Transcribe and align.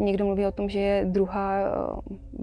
někdo 0.00 0.24
mluví 0.24 0.46
o 0.46 0.52
tom, 0.52 0.68
že 0.68 0.80
je 0.80 1.04
druhá 1.04 1.60
eh, 1.60 1.70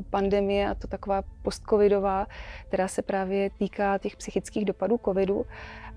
pandemie 0.10 0.70
a 0.70 0.76
to 0.76 0.88
taková 0.88 1.24
postcovidová, 1.42 2.28
která 2.68 2.88
se 2.88 3.02
právě 3.02 3.50
týká 3.50 3.98
těch 3.98 4.18
psychických 4.18 4.66
dopadů 4.66 5.00
covidu 5.06 5.46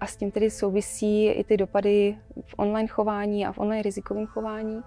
a 0.01 0.07
s 0.07 0.17
tím 0.17 0.31
tedy 0.31 0.51
souvisí 0.51 1.27
i 1.27 1.45
ty 1.45 1.57
dopady 1.57 2.19
v 2.45 2.55
online 2.57 2.89
chování 2.89 3.47
a 3.47 3.53
v 3.53 3.59
online 3.59 3.83
rizikovém 3.83 4.27
chování 4.27 4.83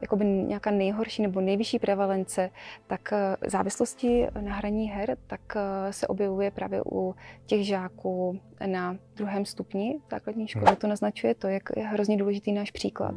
jakoby 0.00 0.24
nějaká 0.24 0.70
nejhorší 0.70 1.22
nebo 1.22 1.40
nejvyšší 1.40 1.78
prevalence, 1.78 2.50
tak 2.86 3.12
eh, 3.12 3.36
závislosti 3.50 4.26
na 4.40 4.54
hraní 4.54 4.88
her, 4.88 5.16
tak 5.26 5.40
eh, 5.56 5.92
se 5.92 6.06
objevuje 6.06 6.50
právě 6.50 6.82
u 6.92 7.14
těch 7.46 7.66
žáků 7.66 8.40
na 8.66 8.96
druhém 9.16 9.44
stupni 9.44 10.00
základní 10.10 10.48
školy. 10.48 10.66
Hmm. 10.66 10.76
To 10.76 10.86
naznačuje 10.86 11.34
to, 11.34 11.48
jak 11.48 11.62
je 11.76 11.86
hrozně 11.86 12.16
důležitý 12.16 12.52
náš 12.52 12.70
příklad, 12.70 13.14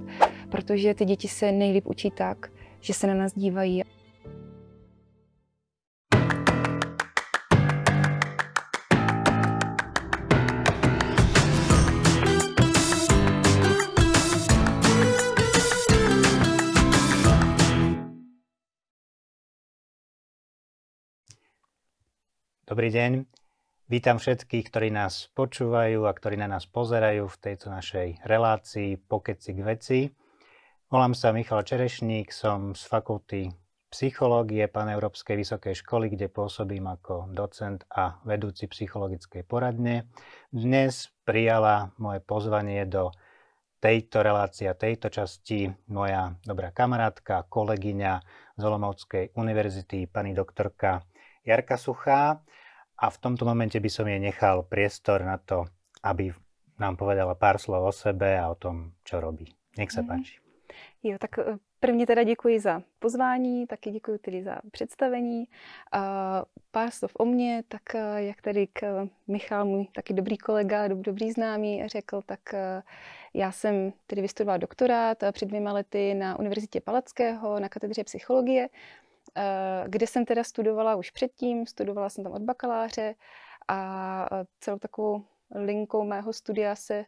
protože 0.51 0.93
ty 0.93 1.05
děti 1.05 1.27
se 1.27 1.51
nejlíp 1.51 1.87
učí 1.87 2.11
tak, 2.11 2.51
že 2.81 2.93
se 2.93 3.07
na 3.07 3.13
nás 3.13 3.33
dívají 3.33 3.81
Dobrý 22.69 22.93
deň. 22.93 23.25
Vítam 23.89 24.21
všetkých, 24.21 24.69
ktorí 24.69 24.93
nás 24.93 25.33
počúvajú 25.33 26.05
a 26.05 26.13
ktorí 26.13 26.37
na 26.37 26.45
nás 26.45 26.69
pozerajú 26.69 27.25
v 27.25 27.39
tejto 27.41 27.73
našej 27.73 28.21
relácii 28.21 28.93
Pokeci 29.09 29.57
k 29.57 29.59
veci. 29.65 29.99
Volám 30.89 31.13
sa 31.13 31.29
Michal 31.29 31.61
Čerešník, 31.61 32.33
som 32.33 32.73
z 32.73 32.81
fakulty 32.89 33.53
psychológie 33.93 34.65
Paneurópskej 34.65 35.37
vysokej 35.37 35.85
školy, 35.85 36.09
kde 36.09 36.33
pôsobím 36.33 36.89
ako 36.89 37.29
docent 37.29 37.85
a 37.93 38.17
vedúci 38.25 38.65
psychologickej 38.65 39.45
poradne. 39.45 40.09
Dnes 40.49 41.13
prijala 41.29 41.93
moje 42.01 42.25
pozvanie 42.25 42.89
do 42.89 43.13
tejto 43.77 44.25
relácie, 44.25 44.65
tejto 44.73 45.13
časti 45.13 45.69
moja 45.93 46.33
dobrá 46.41 46.73
kamarátka, 46.73 47.45
kolegyňa 47.45 48.13
z 48.57 48.61
Olomovskej 48.65 49.37
univerzity, 49.37 50.09
pani 50.09 50.33
doktorka 50.33 51.05
Jarka 51.45 51.77
Suchá 51.77 52.41
a 52.97 53.05
v 53.13 53.17
tomto 53.21 53.45
momente 53.45 53.77
by 53.77 53.89
som 53.93 54.09
jej 54.09 54.17
nechal 54.17 54.65
priestor 54.65 55.21
na 55.21 55.37
to, 55.37 55.69
aby 56.01 56.33
nám 56.81 56.97
povedala 56.97 57.37
pár 57.37 57.61
slov 57.61 57.85
o 57.85 57.93
sebe 57.93 58.41
a 58.41 58.49
o 58.49 58.57
tom, 58.57 58.97
čo 59.05 59.21
robí. 59.21 59.53
Nech 59.77 59.93
sa 59.93 60.01
mm. 60.01 60.09
páči. 60.09 60.48
Jo, 61.03 61.17
tak 61.19 61.39
eh, 61.39 61.57
prvně 61.79 62.07
teda 62.07 62.23
děkuji 62.23 62.59
za 62.59 62.81
pozvání, 62.99 63.67
taky 63.67 63.91
děkuji 63.91 64.17
tedy 64.17 64.43
za 64.43 64.57
představení. 64.71 65.45
Pár 66.71 66.91
slov 66.91 67.11
o 67.19 67.25
mně, 67.25 67.63
tak 67.67 67.95
eh, 67.95 68.23
jak 68.23 68.41
tady 68.41 68.67
k 68.67 69.07
Michal, 69.27 69.65
můj 69.65 69.87
taky 69.93 70.13
dobrý 70.13 70.37
kolega, 70.37 70.87
dobrý 70.87 71.31
známý, 71.31 71.87
řekl, 71.87 72.21
tak 72.25 72.53
eh, 72.53 72.83
já 73.33 73.51
jsem 73.51 73.93
tedy 74.07 74.21
vystudovala 74.21 74.57
doktorát 74.57 75.23
před 75.31 75.45
dvěma 75.45 75.73
lety 75.73 76.13
na 76.13 76.39
Univerzitě 76.39 76.81
Palackého 76.81 77.59
na 77.59 77.69
katedře 77.69 78.03
psychologie 78.03 78.69
Eh, 79.35 79.83
kde 79.87 80.07
jsem 80.07 80.25
teda 80.25 80.43
studovala 80.43 80.95
už 80.95 81.11
předtím, 81.11 81.67
studovala 81.67 82.09
jsem 82.09 82.23
tam 82.23 82.33
od 82.33 82.41
bakaláře 82.41 83.15
a 83.67 84.29
eh, 84.31 84.45
celou 84.59 84.79
takovou 84.79 85.23
linkou 85.55 86.03
mého 86.03 86.33
studia 86.33 86.75
se 86.75 86.95
eh, 86.95 87.05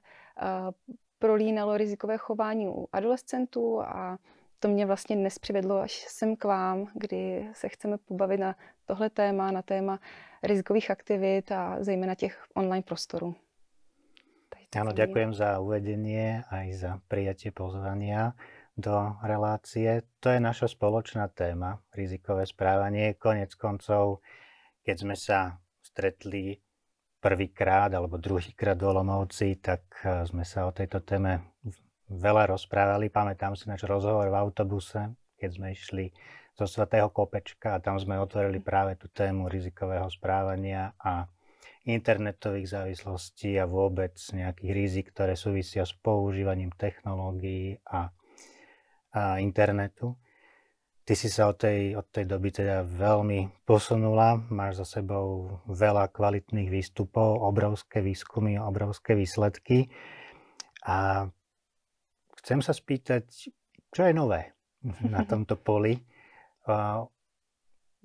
prolínalo 1.22 1.77
rizikové 1.77 2.17
chování 2.17 2.67
u 2.67 2.88
adolescentů 2.91 3.81
a 3.81 4.17
to 4.59 4.67
mě 4.67 4.86
vlastně 4.86 5.16
dnes 5.16 5.39
přivedlo 5.39 5.80
až 5.80 6.05
sem 6.09 6.36
k 6.36 6.44
vám, 6.44 6.88
kdy 6.94 7.50
se 7.53 7.69
chceme 7.69 7.97
pobavit 7.97 8.39
na 8.39 8.55
tohle 8.86 9.09
téma, 9.09 9.52
na 9.52 9.61
téma 9.61 9.99
rizikových 10.44 10.92
aktivit 10.92 11.52
a 11.52 11.77
zejména 11.80 12.16
těch 12.16 12.45
online 12.53 12.83
prostorů. 12.83 13.36
Áno, 14.71 14.95
ďakujem 14.95 15.36
za 15.36 15.60
uvedenie 15.60 16.48
aj 16.48 16.67
za 16.80 16.92
prijatie 17.11 17.52
pozvania 17.52 18.31
do 18.80 19.20
relácie. 19.20 19.99
To 20.23 20.31
je 20.31 20.39
naša 20.39 20.71
spoločná 20.71 21.27
téma, 21.27 21.83
rizikové 21.92 22.48
správanie. 22.48 23.20
Konec 23.20 23.52
koncov, 23.60 24.23
keď 24.87 24.95
sme 24.95 25.15
sa 25.20 25.60
stretli 25.83 26.55
prvýkrát 27.21 27.93
alebo 27.93 28.17
druhýkrát 28.17 28.73
do 28.73 28.89
Lomovci, 28.89 29.61
tak 29.61 29.86
eh, 30.02 30.26
sme 30.26 30.42
sa 30.42 30.65
o 30.65 30.73
tejto 30.73 31.05
téme 31.05 31.54
veľa 32.09 32.52
rozprávali. 32.52 33.14
Pamätám 33.14 33.54
si 33.54 33.70
náš 33.70 33.86
rozhovor 33.86 34.27
v 34.27 34.39
autobuse, 34.42 35.14
keď 35.37 35.49
sme 35.54 35.67
išli 35.71 36.10
zo 36.58 36.65
Svatého 36.67 37.08
Kopečka 37.14 37.77
a 37.77 37.81
tam 37.81 37.95
sme 37.95 38.20
otvorili 38.20 38.60
práve 38.60 38.99
tú 38.99 39.08
tému 39.08 39.48
rizikového 39.48 40.10
správania 40.11 40.92
a 40.99 41.30
internetových 41.87 42.77
závislostí 42.77 43.55
a 43.58 43.65
vôbec 43.70 44.14
nejakých 44.33 44.71
rizik, 44.76 45.05
ktoré 45.15 45.39
súvisia 45.39 45.87
s 45.87 45.95
používaním 45.95 46.70
technológií 46.76 47.80
a 47.87 48.11
a 49.11 49.43
internetu. 49.43 50.15
Ty 51.02 51.14
si 51.17 51.34
sa 51.34 51.50
od 51.50 51.58
tej, 51.58 51.98
od 51.98 52.06
tej 52.14 52.30
doby 52.30 52.54
teda 52.54 52.86
veľmi 52.86 53.66
posunula, 53.66 54.38
máš 54.54 54.86
za 54.86 55.02
sebou 55.02 55.58
veľa 55.66 56.14
kvalitných 56.14 56.70
výstupov, 56.70 57.42
obrovské 57.42 58.06
výskumy, 58.06 58.62
obrovské 58.62 59.17
výsledky. 59.17 59.90
A 60.86 61.26
chcem 62.42 62.61
sa 62.61 62.73
spýtať, 62.73 63.26
čo 63.90 64.02
je 64.06 64.14
nové 64.14 64.54
na 65.02 65.26
tomto 65.32 65.58
poli, 65.58 65.98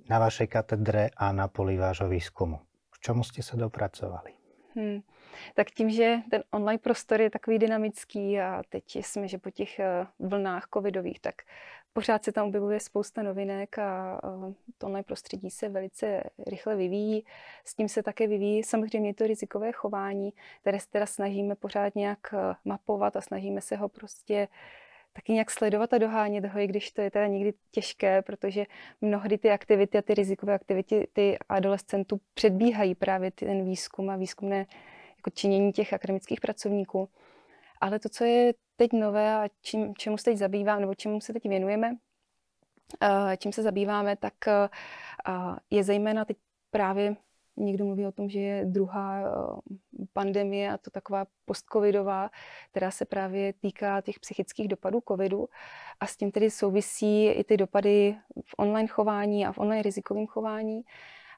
na 0.06 0.16
vašej 0.16 0.48
katedre 0.48 1.12
a 1.12 1.36
na 1.36 1.52
poli 1.52 1.76
vášho 1.76 2.08
výskumu. 2.08 2.64
K 2.96 3.12
čomu 3.12 3.20
ste 3.28 3.44
sa 3.44 3.60
dopracovali? 3.60 4.32
Hmm 4.72 5.04
tak 5.54 5.70
tím, 5.70 5.90
že 5.90 6.20
ten 6.30 6.42
online 6.50 6.78
prostor 6.78 7.20
je 7.20 7.30
takový 7.30 7.58
dynamický 7.58 8.40
a 8.40 8.62
teď 8.68 8.96
jsme, 8.96 9.28
že 9.28 9.38
po 9.38 9.50
těch 9.50 9.78
eh, 9.78 10.06
vlnách 10.18 10.68
covidových, 10.74 11.20
tak 11.20 11.34
pořád 11.96 12.24
se 12.24 12.32
tam 12.32 12.48
objevuje 12.48 12.80
spousta 12.80 13.22
novinek 13.22 13.78
a 13.78 14.20
to 14.78 14.86
online 14.86 15.02
prostředí 15.02 15.50
se 15.50 15.68
velice 15.68 16.22
rychle 16.46 16.76
vyvíjí. 16.76 17.24
S 17.64 17.74
tím 17.74 17.88
se 17.88 18.02
také 18.02 18.26
vyvíjí 18.26 18.62
samozřejmě 18.62 19.14
to 19.14 19.26
rizikové 19.26 19.72
chování, 19.72 20.32
které 20.60 20.80
se 20.80 20.86
teda 20.90 21.06
snažíme 21.06 21.54
pořád 21.54 21.94
nějak 21.94 22.18
eh, 22.34 22.54
mapovat 22.64 23.16
a 23.16 23.20
snažíme 23.20 23.60
se 23.60 23.76
ho 23.76 23.88
prostě 23.88 24.48
taky 25.12 25.32
nějak 25.32 25.50
sledovat 25.50 25.92
a 25.92 25.98
dohánět 25.98 26.44
ho, 26.44 26.60
i 26.60 26.66
když 26.66 26.90
to 26.90 27.00
je 27.00 27.10
teda 27.10 27.26
někdy 27.26 27.54
těžké, 27.70 28.22
protože 28.22 28.64
mnohdy 29.00 29.38
ty 29.38 29.50
aktivity 29.50 29.98
a 29.98 30.02
ty 30.02 30.14
rizikové 30.14 30.54
aktivity 30.54 31.08
ty 31.12 31.38
adolescentů 31.48 32.20
předbíhají 32.34 32.94
právě 32.94 33.30
ten 33.30 33.64
výzkum 33.64 34.10
a 34.10 34.16
výzkumné 34.16 34.66
jako 35.16 35.30
činění 35.34 35.72
těch 35.72 35.92
akademických 35.92 36.40
pracovníků. 36.40 37.08
Ale 37.80 37.98
to, 37.98 38.08
co 38.08 38.24
je 38.24 38.52
teď 38.76 38.92
nové 38.92 39.34
a 39.34 39.48
čím, 39.62 39.94
čemu 39.98 40.18
se 40.18 40.24
teď 40.24 40.36
zabýváme, 40.36 40.80
nebo 40.80 40.94
čemu 40.94 41.20
se 41.20 41.32
teď 41.32 41.48
věnujeme, 41.48 41.96
čím 43.38 43.52
se 43.52 43.62
zabýváme, 43.62 44.16
tak 44.16 44.34
je 45.70 45.84
zejména 45.84 46.24
teď 46.24 46.36
právě 46.70 47.16
někdo 47.56 47.84
mluví 47.84 48.06
o 48.06 48.12
tom, 48.12 48.28
že 48.28 48.40
je 48.40 48.64
druhá 48.64 49.22
pandemie 50.12 50.72
a 50.72 50.78
to 50.78 50.90
taková 50.90 51.26
postcovidová, 51.44 52.30
která 52.70 52.90
se 52.90 53.04
právě 53.04 53.52
týká 53.52 54.00
těch 54.00 54.20
psychických 54.20 54.68
dopadů 54.68 55.02
covidu 55.08 55.48
a 56.00 56.06
s 56.06 56.16
tím 56.16 56.30
tedy 56.30 56.50
souvisí 56.50 57.26
i 57.26 57.44
ty 57.44 57.56
dopady 57.56 58.16
v 58.44 58.54
online 58.56 58.88
chování 58.88 59.46
a 59.46 59.52
v 59.52 59.58
online 59.58 59.82
rizikovém 59.82 60.26
chování. 60.26 60.82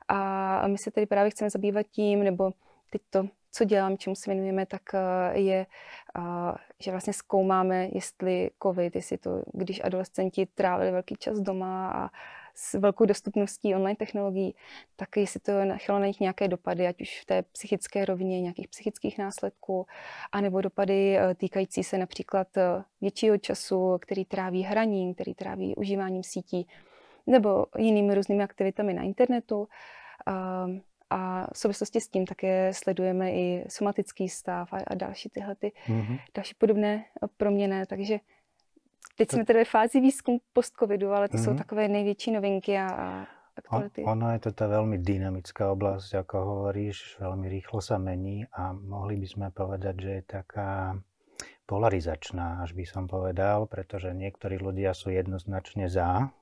A 0.08 0.66
my 0.66 0.78
se 0.78 0.90
tedy 0.90 1.06
právě 1.06 1.30
chceme 1.30 1.50
zabývat 1.50 1.86
tím, 1.86 2.24
nebo 2.24 2.50
teď 2.90 3.02
to 3.10 3.28
co 3.58 3.64
dělám, 3.64 3.98
čemu 3.98 4.16
se 4.16 4.30
věnujeme, 4.30 4.66
tak 4.66 4.82
eh, 4.94 5.38
je, 5.38 5.66
eh, 6.18 6.22
že 6.80 6.90
vlastně 6.90 7.12
zkoumáme, 7.12 7.88
jestli 7.92 8.50
COVID, 8.62 8.96
jestli 8.96 9.18
to, 9.18 9.42
když 9.52 9.80
adolescenti 9.84 10.46
trávili 10.46 10.90
velký 10.90 11.16
čas 11.18 11.40
doma 11.40 11.90
a 11.90 12.10
s 12.54 12.74
velkou 12.74 13.04
dostupností 13.04 13.74
online 13.74 13.96
technologií, 13.96 14.54
tak 14.96 15.16
jestli 15.16 15.40
to 15.40 15.52
chtělo 15.76 15.98
na 15.98 16.06
nich 16.06 16.20
nějaké 16.20 16.48
dopady, 16.48 16.86
ať 16.86 17.00
už 17.00 17.20
v 17.20 17.24
té 17.24 17.42
psychické 17.42 18.04
rovině, 18.04 18.40
nějakých 18.40 18.68
psychických 18.68 19.18
následků, 19.18 19.86
anebo 20.32 20.60
dopady 20.60 21.18
eh, 21.18 21.34
týkající 21.34 21.84
se 21.84 21.98
například 21.98 22.48
většího 23.00 23.38
času, 23.38 23.98
který 24.00 24.24
tráví 24.24 24.62
hraním, 24.62 25.14
který 25.14 25.34
tráví 25.34 25.76
užíváním 25.76 26.22
sítí, 26.22 26.66
nebo 27.26 27.66
jinými 27.78 28.14
různými 28.14 28.42
aktivitami 28.42 28.94
na 28.94 29.02
internetu. 29.02 29.68
A 31.10 31.46
v 31.52 31.58
souvislosti 31.58 32.00
s 32.00 32.08
tím 32.08 32.26
také 32.26 32.74
sledujeme 32.74 33.32
i 33.32 33.64
somatický 33.68 34.28
stav 34.28 34.72
a, 34.72 34.76
a 34.86 34.94
další 34.94 35.28
tyhle 35.28 35.54
ty 35.54 35.72
mm-hmm. 35.86 36.18
další 36.34 36.54
podobné 36.54 37.04
proměny. 37.36 37.86
Takže 37.86 38.18
teď 39.16 39.28
to... 39.28 39.36
jsme 39.36 39.44
tedy 39.44 39.58
ve 39.58 39.64
fázi 39.64 40.00
výzkum 40.00 40.38
post-covidu, 40.52 41.12
ale 41.12 41.28
to 41.28 41.36
mm-hmm. 41.36 41.44
jsou 41.44 41.50
mhm. 41.50 41.58
takové 41.58 41.88
největší 41.88 42.30
novinky 42.30 42.78
a, 42.78 42.86
a 42.88 43.26
aktuality. 43.56 44.04
Ono 44.04 44.30
je 44.32 44.38
to 44.38 44.52
ta 44.52 44.66
velmi 44.66 44.98
dynamická 44.98 45.72
oblast, 45.72 46.14
jako 46.14 46.38
hovoríš, 46.38 47.16
velmi 47.20 47.48
rýchlo 47.48 47.80
sa 47.80 47.98
mení 47.98 48.46
a 48.52 48.72
mohli 48.72 49.16
by 49.16 49.26
sme 49.26 49.48
povedať, 49.50 49.94
že 50.00 50.10
je 50.10 50.22
taká 50.22 50.94
polarizačná, 51.66 52.64
až 52.64 52.72
by 52.72 52.84
som 52.86 53.04
povedal, 53.04 53.66
pretože 53.66 54.14
niektorí 54.14 54.56
ľudia 54.56 54.96
sú 54.96 55.12
jednoznačne 55.12 55.90
za 55.90 56.32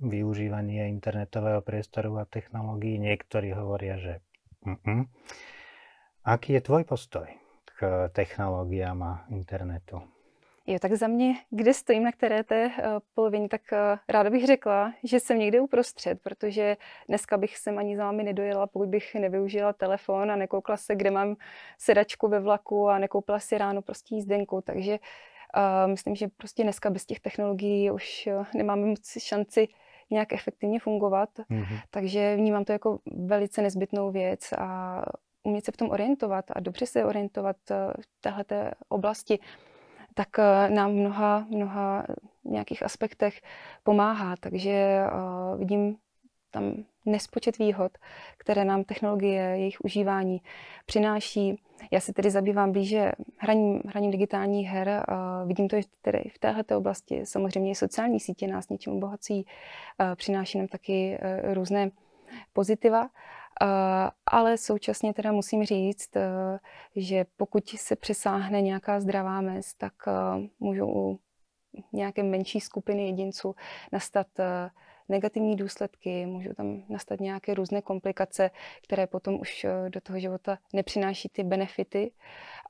využívanie 0.00 0.88
internetového 0.88 1.60
priestoru 1.64 2.20
a 2.20 2.28
technológií. 2.28 3.00
Niektorí 3.00 3.52
hovoria, 3.56 3.96
že 3.96 4.12
mm-mm. 4.66 5.08
Aký 6.26 6.58
je 6.58 6.60
tvoj 6.60 6.84
postoj 6.84 7.26
k 7.78 8.10
technologiám 8.10 9.02
a 9.02 9.12
internetu? 9.30 10.02
Jo, 10.66 10.78
tak 10.78 10.92
za 10.92 11.06
mě, 11.06 11.34
kde 11.50 11.74
stojím 11.74 12.02
na 12.02 12.12
které 12.12 12.44
té 12.44 12.66
uh, 12.66 12.72
polovině, 13.14 13.48
tak 13.48 13.60
uh, 13.72 13.78
ráda 14.08 14.30
bych 14.30 14.46
řekla, 14.46 14.92
že 15.04 15.20
jsem 15.20 15.38
někde 15.38 15.60
uprostřed, 15.60 16.22
protože 16.22 16.76
dneska 17.08 17.36
bych 17.36 17.58
sem 17.58 17.78
ani 17.78 17.96
za 17.96 18.04
vámi 18.04 18.22
nedojela, 18.22 18.66
pokud 18.66 18.88
bych 18.88 19.14
nevyužila 19.14 19.72
telefon 19.72 20.30
a 20.30 20.36
nekoukla 20.36 20.76
se, 20.76 20.96
kde 20.96 21.10
mám 21.10 21.36
sedačku 21.78 22.28
ve 22.28 22.40
vlaku 22.40 22.88
a 22.88 22.98
nekoupila 22.98 23.38
si 23.38 23.58
ráno 23.58 23.82
prostě 23.82 24.14
jízdenku, 24.14 24.60
takže 24.60 24.98
uh, 24.98 25.90
myslím, 25.90 26.14
že 26.14 26.28
prostě 26.28 26.62
dneska 26.62 26.90
bez 26.90 27.06
těch 27.06 27.20
technologií 27.20 27.90
už 27.90 28.28
nemáme 28.54 28.86
moc 28.86 29.18
šanci 29.18 29.68
nějak 30.10 30.32
efektivně 30.32 30.80
fungovat, 30.80 31.30
mm-hmm. 31.38 31.80
takže 31.90 32.36
vnímám 32.36 32.64
to 32.64 32.72
jako 32.72 32.98
velice 33.16 33.62
nezbytnou 33.62 34.10
věc 34.10 34.52
a 34.58 35.02
umět 35.42 35.64
se 35.64 35.72
v 35.72 35.76
tom 35.76 35.90
orientovat 35.90 36.44
a 36.48 36.60
dobře 36.60 36.86
se 36.86 37.04
orientovat 37.04 37.56
v 38.00 38.20
této 38.20 38.54
oblasti 38.88 39.38
tak 40.16 40.38
eh, 40.38 40.70
nám 40.70 40.90
v 40.90 40.94
mnoha, 40.94 41.46
mnoha 41.48 42.06
nějakých 42.44 42.82
aspektech 42.82 43.40
pomáhá. 43.82 44.34
Takže 44.40 45.04
uh, 45.12 45.58
vidím 45.58 45.96
tam 46.50 46.74
nespočet 47.06 47.58
výhod, 47.58 47.92
které 48.38 48.64
nám 48.64 48.84
technologie, 48.84 49.42
jejich 49.42 49.76
užívání 49.84 50.40
přináší. 50.86 51.60
Já 51.90 52.00
se 52.00 52.12
tedy 52.12 52.30
zabývám 52.30 52.72
blíže 52.72 53.12
hraním, 53.36 53.82
hraním 53.86 54.10
digitálních 54.10 54.68
her. 54.68 55.06
Vidím 55.46 55.68
to 55.68 55.76
tedy 56.02 56.30
v 56.34 56.38
této 56.38 56.78
oblasti. 56.78 57.26
Samozřejmě 57.26 57.74
sociální 57.74 58.20
sítě 58.20 58.46
nás 58.46 58.68
něčím 58.68 58.92
obohací, 58.92 59.46
přináší 60.16 60.58
nám 60.58 60.68
taky 60.68 61.18
uh, 61.46 61.54
různé 61.54 61.90
pozitiva. 62.52 63.08
Eh, 63.62 63.66
ale 64.26 64.58
současně 64.58 65.14
teda 65.14 65.32
musím 65.32 65.64
říct, 65.64 66.16
eh, 66.16 66.58
že 66.96 67.26
pokud 67.36 67.68
se 67.68 67.96
přesáhne 67.96 68.62
nějaká 68.62 69.00
zdravá 69.00 69.40
mez, 69.40 69.74
tak 69.74 69.92
můžou 70.60 70.92
u 70.94 71.20
nějaké 71.92 72.22
menší 72.22 72.60
skupiny 72.60 73.06
jedinců 73.06 73.54
nastat 73.92 74.26
negativní 75.08 75.56
důsledky, 75.56 76.26
můžou 76.26 76.52
tam 76.52 76.82
nastat 76.88 77.20
nějaké 77.20 77.54
různé 77.54 77.82
komplikace, 77.82 78.50
které 78.84 79.06
potom 79.06 79.40
už 79.40 79.66
do 79.88 80.00
toho 80.00 80.18
života 80.18 80.58
nepřináší 80.72 81.28
ty 81.28 81.44
benefity, 81.44 82.10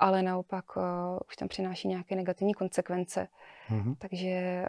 ale 0.00 0.22
naopak 0.22 0.64
už 1.28 1.36
tam 1.36 1.48
přináší 1.48 1.88
nějaké 1.88 2.16
negativní 2.16 2.54
konsekvence. 2.54 3.28
Mm-hmm. 3.70 3.94
Takže 3.98 4.64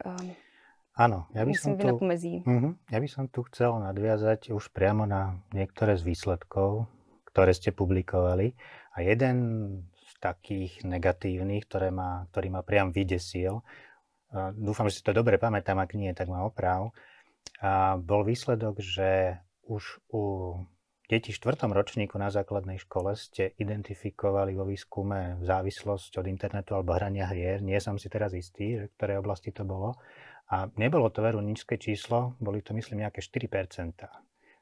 Áno, 0.98 1.30
ja 1.30 1.46
by, 1.46 1.54
som 1.54 1.78
tu, 1.78 1.86
uh-huh, 1.86 2.74
ja 2.90 2.98
by 2.98 3.06
som 3.06 3.30
tu 3.30 3.46
chcel 3.54 3.70
nadviazať 3.86 4.50
už 4.50 4.74
priamo 4.74 5.06
na 5.06 5.38
niektoré 5.54 5.94
z 5.94 6.02
výsledkov, 6.02 6.90
ktoré 7.30 7.54
ste 7.54 7.70
publikovali. 7.70 8.58
A 8.98 9.06
jeden 9.06 9.38
z 9.94 10.12
takých 10.18 10.82
negatívnych, 10.82 11.70
ktoré 11.70 11.94
ma, 11.94 12.26
ktorý 12.34 12.50
ma 12.50 12.66
priam 12.66 12.90
vydesil, 12.90 13.62
a 14.34 14.52
dúfam, 14.58 14.90
že 14.90 15.00
si 15.00 15.06
to 15.06 15.14
dobre 15.14 15.38
pamätám, 15.38 15.78
ak 15.80 15.94
nie, 15.94 16.12
tak 16.18 16.34
ma 16.34 16.44
oprav, 16.44 16.92
a 17.62 17.98
bol 17.98 18.28
výsledok, 18.28 18.80
že 18.84 19.42
už 19.68 20.00
u 20.14 20.24
detí 21.08 21.32
v 21.32 21.40
štvrtom 21.40 21.72
ročníku 21.72 22.20
na 22.20 22.28
základnej 22.28 22.80
škole 22.84 23.16
ste 23.16 23.56
identifikovali 23.58 24.54
vo 24.54 24.68
výskume 24.68 25.40
závislosť 25.44 26.20
od 26.20 26.26
internetu 26.28 26.76
alebo 26.76 26.96
hrania 26.96 27.28
hier. 27.32 27.64
Nie 27.64 27.80
som 27.80 27.96
si 27.96 28.12
teraz 28.12 28.36
istý, 28.36 28.80
že 28.80 28.86
ktoré 28.96 29.20
oblasti 29.20 29.56
to 29.56 29.64
bolo, 29.64 29.96
a 30.48 30.72
nebolo 30.80 31.12
to 31.12 31.20
veru 31.20 31.44
nízke 31.44 31.76
číslo, 31.76 32.40
boli 32.40 32.64
to 32.64 32.72
myslím 32.72 33.04
nejaké 33.04 33.20
4%. 33.20 34.08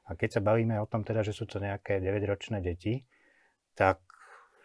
A 0.06 0.10
keď 0.14 0.38
sa 0.38 0.40
bavíme 0.42 0.74
o 0.82 0.86
tom 0.90 1.06
teda, 1.06 1.22
že 1.22 1.30
sú 1.30 1.46
to 1.46 1.62
nejaké 1.62 2.02
9-ročné 2.02 2.58
deti, 2.58 3.06
tak 3.78 4.02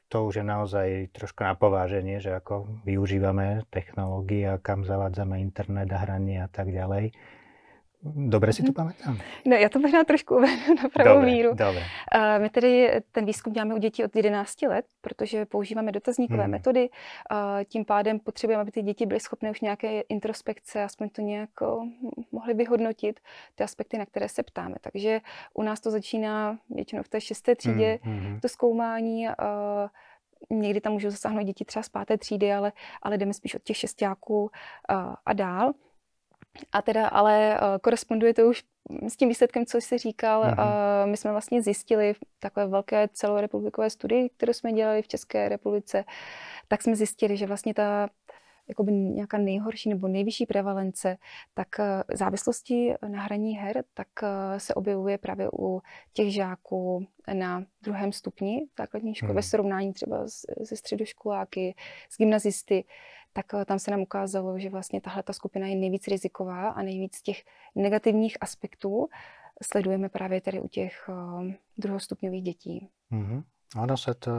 to 0.09 0.25
už 0.27 0.41
je 0.41 0.45
naozaj 0.45 0.87
troška 1.13 1.45
na 1.45 1.53
pováženie, 1.53 2.19
že 2.19 2.33
ako 2.33 2.83
využívame 2.83 3.69
technológie 3.69 4.49
a 4.49 4.57
kam 4.57 4.81
zavádzame 4.81 5.39
internet 5.39 5.93
a 5.93 6.01
hranie 6.01 6.41
a 6.41 6.49
tak 6.49 6.73
ďalej. 6.73 7.13
Dobře 8.03 8.53
si 8.53 8.63
to 8.63 8.73
pamatám. 8.73 9.17
No, 9.45 9.55
já 9.55 9.69
to 9.69 9.79
možná 9.79 10.03
trošku 10.03 10.35
uvedu 10.37 10.73
na 10.83 10.89
pravou 10.89 11.19
dobre, 11.19 11.31
míru. 11.31 11.49
Dobre. 11.49 11.83
My 12.37 12.49
tedy 12.49 13.01
ten 13.11 13.25
výzkum 13.25 13.53
děláme 13.53 13.75
u 13.75 13.77
dětí 13.77 14.03
od 14.03 14.15
11 14.15 14.61
let, 14.61 14.85
protože 15.01 15.45
používáme 15.45 15.91
dotazníkové 15.91 16.43
hmm. 16.43 16.51
metody. 16.51 16.89
Tím 17.65 17.85
pádem 17.85 18.19
potřebujeme, 18.19 18.61
aby 18.61 18.71
ty 18.71 18.81
děti 18.81 19.05
byly 19.05 19.19
schopné 19.19 19.51
už 19.51 19.61
nějaké 19.61 20.01
introspekce, 20.01 20.83
aspoň 20.83 21.09
to 21.09 21.21
nějak 21.21 21.49
mohly 22.31 22.53
vyhodnotit, 22.53 23.19
ty 23.55 23.63
aspekty, 23.63 23.97
na 23.97 24.05
které 24.05 24.29
se 24.29 24.43
ptáme. 24.43 24.75
Takže 24.81 25.21
u 25.53 25.63
nás 25.63 25.79
to 25.79 25.91
začíná 25.91 26.57
většinou 26.69 27.03
v 27.03 27.09
té 27.09 27.21
šesté 27.21 27.55
třídě, 27.55 27.99
hmm. 28.01 28.39
to 28.41 28.49
zkoumání. 28.49 29.27
Někdy 30.49 30.81
tam 30.81 30.93
můžou 30.93 31.09
zasáhnout 31.09 31.43
děti 31.43 31.65
třeba 31.65 31.83
z 31.83 31.89
páté 31.89 32.17
třídy, 32.17 32.53
ale, 32.53 32.71
ale 33.01 33.17
jdeme 33.17 33.33
spíš 33.33 33.55
od 33.55 33.63
těch 33.63 33.77
šestáků 33.77 34.51
a 35.25 35.33
dál. 35.33 35.73
A 36.71 36.81
teda 36.81 37.07
ale 37.07 37.59
uh, 37.61 37.77
koresponduje 37.81 38.33
to 38.33 38.41
už 38.41 38.63
s 39.07 39.17
tím 39.17 39.29
výsledkem, 39.29 39.65
co 39.65 39.77
jsi 39.77 39.97
říkal. 39.97 40.43
Mm-hmm. 40.43 41.05
My 41.05 41.17
jsme 41.17 41.31
vlastně 41.31 41.61
zjistili 41.61 42.13
v 42.13 42.19
takové 42.39 42.67
velké 42.67 43.07
celorepublikové 43.13 43.89
studii, 43.89 44.29
kterou 44.29 44.53
jsme 44.53 44.73
dělali 44.73 45.01
v 45.01 45.07
České 45.07 45.49
republice, 45.49 46.03
tak 46.67 46.81
jsme 46.81 46.95
zjistili, 46.95 47.37
že 47.37 47.45
vlastně 47.45 47.73
ta 47.73 48.09
jakoby 48.67 48.91
nějaká 48.91 49.37
nejhorší 49.37 49.89
nebo 49.89 50.07
nejvyšší 50.07 50.45
prevalence, 50.45 51.17
tak 51.53 51.67
uh, 51.79 51.85
závislosti 52.13 52.93
na 53.07 53.21
hraní 53.21 53.53
her, 53.53 53.83
tak 53.93 54.07
se 54.57 54.73
objevuje 54.73 55.17
právě 55.17 55.49
u 55.53 55.81
těch 56.13 56.33
žáků 56.33 57.05
na 57.33 57.63
druhém 57.81 58.11
stupni 58.11 58.67
základní 58.77 59.15
školy, 59.15 59.31
mm. 59.31 59.35
ve 59.35 59.43
srovnání 59.43 59.93
třeba 59.93 60.27
se 60.63 60.75
středoškoláky, 60.75 61.75
s 62.09 62.17
gymnazisty 62.17 62.85
tak 63.33 63.53
eh, 63.53 63.65
tam 63.65 63.79
se 63.79 63.91
nám 63.91 64.01
ukázalo, 64.01 64.59
že 64.59 64.69
vlastně 64.69 65.01
tahle 65.01 65.23
ta 65.23 65.33
skupina 65.33 65.67
je 65.67 65.75
nejvíc 65.75 66.07
riziková 66.07 66.69
a 66.69 66.81
nejvíc 66.81 67.21
těch 67.21 67.43
negativních 67.75 68.37
aspektů 68.41 69.07
sledujeme 69.63 70.09
právě 70.09 70.41
tady 70.41 70.59
u 70.59 70.67
těch 70.67 71.09
uh, 71.09 71.51
druhostupňových 71.77 72.43
dětí. 72.43 72.89
Mm-hmm. 73.11 73.43
Ono 73.71 73.95
sa 73.95 74.11
to 74.11 74.35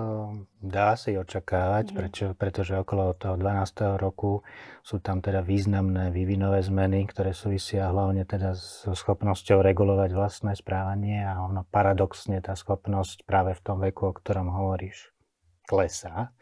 dá 0.61 0.93
si 0.93 1.17
očakávať, 1.17 1.89
mm. 1.89 1.97
prečo, 1.97 2.27
pretože 2.37 2.77
okolo 2.77 3.17
toho 3.17 3.41
12. 3.41 3.97
roku 3.97 4.45
sú 4.85 5.01
tam 5.01 5.25
teda 5.25 5.41
významné 5.41 6.13
vývinové 6.13 6.61
zmeny, 6.61 7.09
ktoré 7.09 7.33
súvisia 7.33 7.89
hlavne 7.89 8.29
teda 8.29 8.53
so 8.53 8.93
schopnosťou 8.93 9.65
regulovať 9.65 10.13
vlastné 10.13 10.53
správanie 10.53 11.25
a 11.25 11.41
ono 11.49 11.65
paradoxne 11.65 12.45
tá 12.45 12.53
schopnosť 12.53 13.25
práve 13.25 13.57
v 13.57 13.65
tom 13.65 13.81
veku, 13.81 14.13
o 14.13 14.17
ktorom 14.21 14.53
hovoríš, 14.53 15.17
klesá 15.65 16.37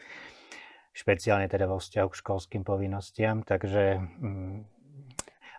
špeciálne 0.91 1.47
teda 1.47 1.71
vo 1.71 1.79
vzťahu 1.79 2.09
k 2.11 2.19
školským 2.19 2.63
povinnostiam, 2.67 3.47
takže... 3.47 4.03
Mm, 4.19 4.67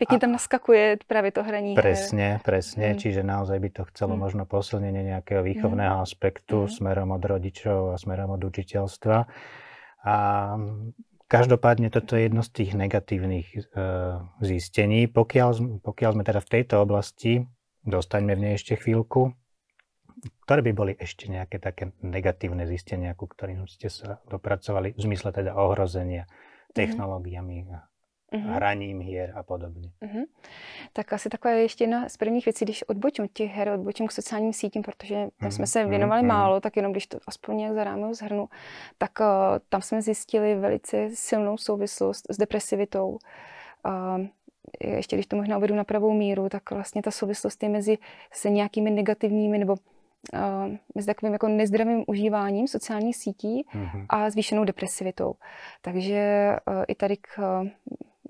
Pekne 0.02 0.18
tam 0.18 0.34
naskakuje 0.34 1.06
práve 1.06 1.30
to 1.30 1.46
hraní. 1.46 1.78
Presne, 1.78 2.42
presne, 2.42 2.94
mm. 2.94 2.98
čiže 2.98 3.22
naozaj 3.22 3.62
by 3.62 3.70
to 3.70 3.84
chcelo 3.94 4.18
mm. 4.18 4.20
možno 4.20 4.44
posilnenie 4.50 5.06
nejakého 5.14 5.46
výchovného 5.46 6.02
mm. 6.02 6.02
aspektu 6.02 6.66
mm. 6.66 6.70
smerom 6.74 7.14
od 7.14 7.22
rodičov 7.22 7.94
a 7.94 7.96
smerom 8.02 8.34
od 8.34 8.42
učiteľstva. 8.42 9.30
A 10.02 10.16
každopádne 11.30 11.94
toto 11.94 12.18
je 12.18 12.26
jedno 12.26 12.42
z 12.42 12.50
tých 12.50 12.72
negatívnych 12.74 13.48
e, 13.54 13.60
zistení. 14.42 15.06
Pokiaľ, 15.06 15.80
pokiaľ 15.86 16.10
sme 16.18 16.24
teda 16.26 16.42
v 16.42 16.50
tejto 16.50 16.76
oblasti, 16.82 17.46
dostaňme 17.86 18.34
v 18.34 18.42
nej 18.42 18.54
ešte 18.58 18.82
chvíľku, 18.82 19.38
ktoré 20.46 20.62
by 20.62 20.72
boli 20.74 20.94
ešte 21.00 21.30
nejaké 21.30 21.58
také 21.58 21.92
negatívne 22.02 22.68
zistenia, 22.68 23.18
ku 23.18 23.26
ktorým 23.28 23.66
ste 23.68 23.90
sa 23.90 24.22
dopracovali 24.30 24.94
v 24.94 25.00
zmysle 25.00 25.34
teda 25.34 25.58
ohrozenia 25.58 26.26
mhm. 26.26 26.74
technológiami 26.74 27.58
a 27.74 27.92
mm-hmm. 28.32 28.54
hraním 28.54 29.00
hier 29.00 29.34
a 29.36 29.44
podobně. 29.44 29.92
Mm-hmm. 30.02 30.24
Tak 30.94 31.14
asi 31.14 31.30
taková 31.30 31.54
je 31.54 31.62
ještě 31.62 31.84
jedna 31.84 32.10
z 32.10 32.18
prvních 32.18 32.46
věcí, 32.46 32.66
když 32.66 32.84
odbočím 32.84 33.26
od 33.26 33.32
těch 33.34 33.52
her, 33.52 33.70
odbočím 33.70 34.08
k 34.08 34.12
sociálním 34.12 34.54
sítím, 34.54 34.82
protože 34.82 35.16
mm-hmm. 35.16 35.48
jsme 35.48 35.68
se 35.68 35.86
věnovali 35.86 36.22
mm-hmm. 36.22 36.28
málo, 36.28 36.60
tak 36.60 36.76
jenom 36.76 36.92
když 36.92 37.08
to 37.08 37.18
aspoň 37.28 37.58
nějak 37.58 37.74
za 37.74 37.84
rámou 37.84 38.14
zhrnu, 38.14 38.50
tak 38.98 39.12
uh, 39.20 39.26
tam 39.70 39.82
jsme 39.82 40.02
zjistili 40.02 40.56
velice 40.56 41.10
silnou 41.14 41.58
souvislost 41.58 42.26
s 42.30 42.38
depresivitou. 42.38 43.18
Uh, 43.86 44.26
ještě 44.80 45.16
když 45.16 45.28
to 45.28 45.36
možná 45.36 45.58
uvedu 45.58 45.76
na 45.76 45.84
pravou 45.84 46.14
míru, 46.14 46.50
tak 46.50 46.72
vlastně 46.72 47.02
ta 47.02 47.12
souvislost 47.12 47.64
je 47.64 47.70
mezi 47.70 47.98
se 48.32 48.50
nějakými 48.50 48.92
negativními 48.92 49.58
nebo 49.58 49.76
uh, 50.34 50.76
s 50.96 51.06
takovým 51.06 51.34
jako 51.34 51.48
nezdravým 51.48 52.04
užíváním 52.08 52.68
sociálních 52.68 53.16
sítí 53.16 53.66
mm-hmm. 53.74 54.06
a 54.10 54.30
zvýšenou 54.30 54.64
depresivitou. 54.64 55.34
Takže 55.82 56.56
uh, 56.68 56.84
i 56.88 56.96
tady 56.96 57.18
k, 57.18 57.38
uh, 57.62 57.68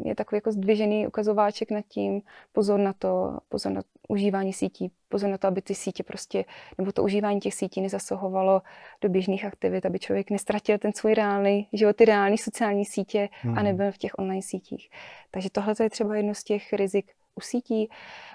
je 0.05 0.15
takový 0.15 0.37
jako 0.37 0.51
zdvižený 0.51 1.07
ukazováček 1.07 1.71
nad 1.71 1.85
tím, 1.87 2.21
pozor 2.51 2.79
na 2.79 2.93
to, 2.93 3.37
pozor 3.49 3.71
na 3.71 3.81
užívání 4.07 4.53
sítí, 4.53 4.91
pozor 5.09 5.29
na 5.29 5.37
to, 5.37 5.47
aby 5.47 5.61
ty 5.61 5.75
sítě 5.75 6.03
prostě, 6.03 6.45
nebo 6.77 6.91
to 6.91 7.03
užívání 7.03 7.39
těch 7.39 7.53
sítí 7.53 7.81
nezasahovalo 7.81 8.61
do 9.01 9.09
běžných 9.09 9.45
aktivit, 9.45 9.85
aby 9.85 9.99
člověk 9.99 10.31
nestratil 10.31 10.77
ten 10.77 10.93
svůj 10.93 11.13
reálný 11.13 11.67
život, 11.73 11.95
ty 11.95 12.05
reální 12.05 12.37
sociální 12.37 12.85
sítě 12.85 13.29
mm. 13.43 13.51
a 13.51 13.53
mhm. 13.53 13.63
nebyl 13.63 13.91
v 13.91 13.97
těch 13.97 14.11
online 14.17 14.41
sítích. 14.41 14.89
Takže 15.31 15.49
tohle 15.49 15.73
je 15.83 15.89
třeba 15.89 16.15
jedno 16.15 16.35
z 16.35 16.43
těch 16.43 16.73
rizik 16.73 17.11
usítí. 17.35 17.89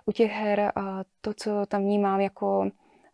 U 0.06 0.12
těch 0.12 0.30
her 0.30 0.72
a 0.76 1.04
to, 1.20 1.34
co 1.34 1.66
tam 1.66 1.82
vnímám 1.82 2.20
jako 2.20 2.70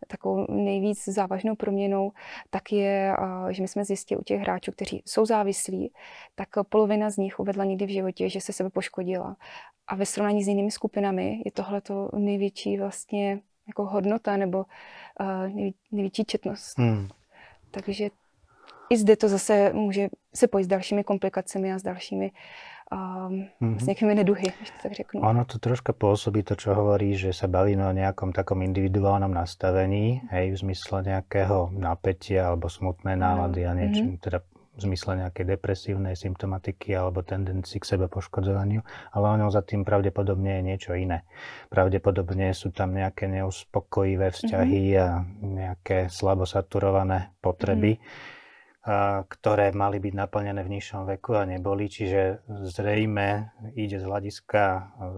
takovou 0.07 0.45
nejvíc 0.49 1.05
závažnou 1.05 1.55
proměnou, 1.55 2.11
tak 2.49 2.71
je, 2.71 3.15
že 3.49 3.61
my 3.61 3.67
jsme 3.67 3.85
zjistili 3.85 4.19
u 4.19 4.23
těch 4.23 4.41
hráčů, 4.41 4.71
kteří 4.71 5.03
jsou 5.05 5.25
závislí, 5.25 5.93
tak 6.35 6.49
polovina 6.69 7.09
z 7.09 7.17
nich 7.17 7.39
uvedla 7.39 7.65
někdy 7.65 7.85
v 7.85 7.93
životě, 7.93 8.29
že 8.29 8.41
se 8.41 8.53
sebe 8.53 8.69
poškodila. 8.69 9.35
A 9.87 9.95
ve 9.95 10.05
srovnání 10.05 10.43
s 10.43 10.47
jinými 10.47 10.71
skupinami 10.71 11.41
je 11.45 11.51
tohle 11.51 11.81
to 11.81 12.09
největší 12.17 12.77
vlastně 12.77 13.41
jako 13.67 13.85
hodnota 13.85 14.37
nebo 14.37 14.65
největší 15.91 16.25
četnost. 16.25 16.77
Hmm. 16.77 17.07
Takže 17.71 18.09
i 18.89 18.97
zde 18.97 19.15
to 19.15 19.29
zase 19.29 19.73
může 19.73 20.09
se 20.35 20.47
pojít 20.47 20.63
s 20.63 20.67
dalšími 20.67 21.03
komplikacemi 21.03 21.73
a 21.73 21.79
s 21.79 21.83
dalšími 21.83 22.31
um, 22.31 22.37
mm-hmm. 22.93 23.79
s 23.79 23.83
nejakými 23.85 24.13
neduhy, 24.15 24.47
když 24.55 24.69
to 24.69 24.79
tak 24.83 24.93
řeknu. 24.93 25.21
Ono 25.21 25.43
to 25.45 25.59
troška 25.59 25.91
pôsobí 25.93 26.43
to, 26.43 26.55
čo 26.55 26.73
hovorí, 26.77 27.17
že 27.17 27.33
sa 27.33 27.51
bavíme 27.51 27.83
o 27.85 27.93
nejakom 27.93 28.31
takom 28.31 28.61
individuálnom 28.61 29.31
nastavení, 29.31 30.21
hej, 30.31 30.53
v 30.53 30.57
zmysle 30.69 31.03
nejakého 31.03 31.73
napätia 31.73 32.49
alebo 32.53 32.69
smutné 32.69 33.17
nálady 33.17 33.65
a 33.65 33.73
niečo, 33.73 34.03
mm-hmm. 34.05 34.23
teda 34.23 34.39
v 34.73 34.79
zmysle 34.89 35.21
nejakej 35.21 35.45
depresívnej 35.53 36.17
symptomatiky 36.17 36.97
alebo 36.97 37.21
tendencii 37.21 37.77
k 37.77 37.89
sebe 37.93 38.09
poškodzovaniu, 38.09 38.81
ale 39.13 39.25
ono 39.29 39.53
za 39.53 39.61
tým 39.61 39.85
pravdepodobne 39.85 40.57
je 40.57 40.61
niečo 40.65 40.91
iné. 40.97 41.21
Pravdepodobne 41.69 42.57
sú 42.57 42.73
tam 42.73 42.97
nejaké 42.97 43.29
neuspokojivé 43.29 44.33
vzťahy 44.33 44.81
mm-hmm. 44.97 45.03
a 45.05 45.07
nejaké 45.45 45.97
slabo 46.09 46.49
saturované 46.49 47.29
potreby, 47.37 48.01
mm-hmm 48.01 48.32
ktoré 49.27 49.71
mali 49.71 50.03
byť 50.03 50.13
naplnené 50.13 50.59
v 50.59 50.73
nižšom 50.75 51.07
veku 51.15 51.39
a 51.39 51.47
neboli. 51.47 51.87
Čiže 51.87 52.43
zrejme 52.67 53.55
ide 53.79 53.97
z 53.99 54.05
hľadiska 54.05 54.63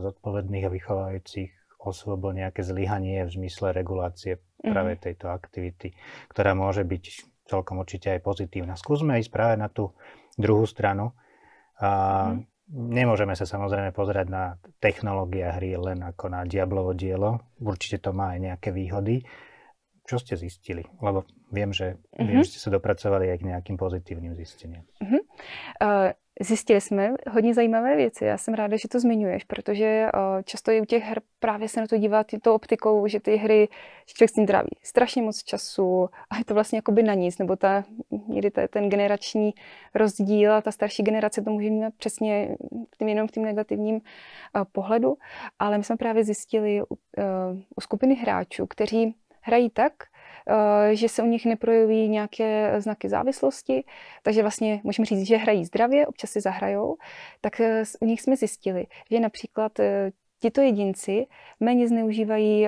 zodpovedných 0.05 0.69
a 0.69 0.74
vychovajúcich 0.74 1.81
osôb 1.81 2.29
o 2.29 2.31
nejaké 2.34 2.62
zlyhanie 2.62 3.25
v 3.25 3.34
zmysle 3.41 3.74
regulácie 3.74 4.38
mm-hmm. 4.38 4.69
práve 4.74 4.91
tejto 4.98 5.29
aktivity, 5.29 5.93
ktorá 6.29 6.57
môže 6.57 6.81
byť 6.81 7.03
celkom 7.45 7.81
určite 7.81 8.13
aj 8.13 8.25
pozitívna. 8.25 8.74
Skúsme 8.74 9.22
ísť 9.22 9.29
práve 9.34 9.55
na 9.57 9.69
tú 9.69 9.93
druhú 10.38 10.65
stranu. 10.65 11.13
A 11.81 11.89
mm-hmm. 12.34 12.53
Nemôžeme 12.65 13.38
sa 13.38 13.45
samozrejme 13.45 13.93
pozerať 13.93 14.25
na 14.25 14.57
technológia 14.81 15.53
hry 15.53 15.77
len 15.77 16.01
ako 16.01 16.34
na 16.34 16.50
diablovo 16.50 16.98
dielo. 16.98 17.53
Určite 17.62 18.01
to 18.01 18.10
má 18.10 18.34
aj 18.34 18.39
nejaké 18.41 18.74
výhody. 18.74 19.22
Čo 20.01 20.17
ste 20.17 20.34
zistili? 20.34 20.81
Lebo 20.98 21.29
viem, 21.55 21.71
že, 21.71 21.95
mm-hmm. 21.95 22.27
viem, 22.27 22.43
že 22.43 22.51
ste 22.51 22.59
sa 22.59 22.69
dopracovali 22.75 23.31
aj 23.31 23.38
k 23.39 23.47
nějakým 23.55 23.77
pozitivním 23.79 24.35
zjištěním. 24.35 24.83
Mm-hmm. 25.00 25.21
Uh, 25.79 26.12
zjistili 26.41 26.81
jsme 26.81 27.13
hodně 27.31 27.53
zajímavé 27.53 27.95
věci. 27.95 28.25
Já 28.25 28.38
jsem 28.38 28.53
ráda, 28.53 28.77
že 28.77 28.88
to 28.88 29.00
zmiňuješ, 29.00 29.43
protože 29.43 30.07
uh, 30.13 30.41
často 30.43 30.71
i 30.71 30.81
u 30.81 30.85
těch 30.85 31.03
her 31.03 31.21
právě 31.39 31.69
se 31.69 31.81
na 31.81 31.88
to 31.88 31.97
dívá 31.97 32.24
tou 32.41 32.55
optikou, 32.55 33.07
že 33.07 33.19
ty 33.19 33.35
hry, 33.35 33.67
že 34.07 34.13
člověk 34.13 34.29
s 34.29 34.33
tím 34.33 34.45
tráví 34.45 34.69
strašně 34.83 35.21
moc 35.21 35.43
času 35.43 36.09
a 36.29 36.38
je 36.38 36.45
to 36.45 36.53
vlastně 36.53 36.77
jakoby 36.77 37.03
na 37.03 37.13
nic, 37.13 37.38
nebo 37.38 37.55
ta, 37.55 37.83
někdy 38.27 38.51
ta, 38.51 38.67
ten 38.67 38.89
generační 38.89 39.53
rozdíl 39.95 40.53
a 40.53 40.62
ta 40.62 40.71
starší 40.71 41.03
generace 41.03 41.41
to 41.41 41.51
může 41.51 41.69
mít 41.69 41.95
přesně 41.97 42.57
tím, 42.97 43.07
jenom 43.07 43.27
v 43.27 43.31
tím 43.31 43.43
negativním 43.43 43.95
uh, 43.95 44.01
pohledu. 44.71 45.17
Ale 45.59 45.77
my 45.77 45.83
jsme 45.83 45.97
právě 45.97 46.24
zjistili 46.24 46.81
u, 46.81 46.85
uh, 46.89 46.95
u 47.77 47.81
skupiny 47.81 48.15
hráčů, 48.15 48.67
kteří 48.67 49.15
hrají 49.41 49.69
tak, 49.69 49.93
eh, 50.03 50.14
že 50.92 51.10
se 51.10 51.24
u 51.24 51.25
nich 51.25 51.46
neprojeví 51.46 52.10
nějaké 52.10 52.75
znaky 52.82 53.10
závislosti, 53.10 53.84
takže 54.24 54.42
vlastně 54.42 54.82
můžeme 54.84 55.06
říct, 55.06 55.28
že 55.28 55.38
hrají 55.38 55.66
zdravě, 55.66 56.08
občas 56.08 56.30
si 56.30 56.42
zahrajou, 56.42 56.98
tak 57.42 57.60
eh, 57.60 57.84
u 58.00 58.06
nich 58.06 58.22
jsme 58.22 58.36
zjistili, 58.36 58.86
že 59.12 59.20
například 59.20 59.80
eh, 59.80 60.12
tito 60.40 60.62
jedinci 60.62 61.28
méně 61.60 61.88
zneužívají 61.88 62.68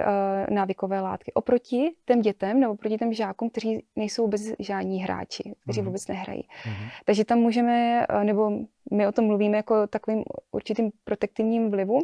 návykové 0.50 1.02
látky 1.02 1.34
oproti 1.34 1.92
těm 2.06 2.22
dětem 2.22 2.60
nebo 2.60 2.74
oproti 2.74 2.98
těm 2.98 3.14
žákům, 3.14 3.50
kteří 3.50 3.84
nejsou 3.96 4.22
vůbec 4.24 4.42
žádní 4.60 5.00
hráči, 5.00 5.54
kteří 5.64 5.82
mm-hmm. 5.82 5.86
vůbec 5.86 6.08
nehrají. 6.08 6.42
Mm-hmm. 6.42 6.90
Takže 7.06 7.26
tam 7.26 7.40
můžeme, 7.40 8.06
nebo 8.24 8.52
my 8.92 9.08
o 9.08 9.12
tom 9.12 9.26
mluvíme 9.26 9.58
jako 9.58 9.88
takovým 9.88 10.24
určitým 10.52 10.92
protektivním 11.04 11.72
vlivu, 11.72 12.00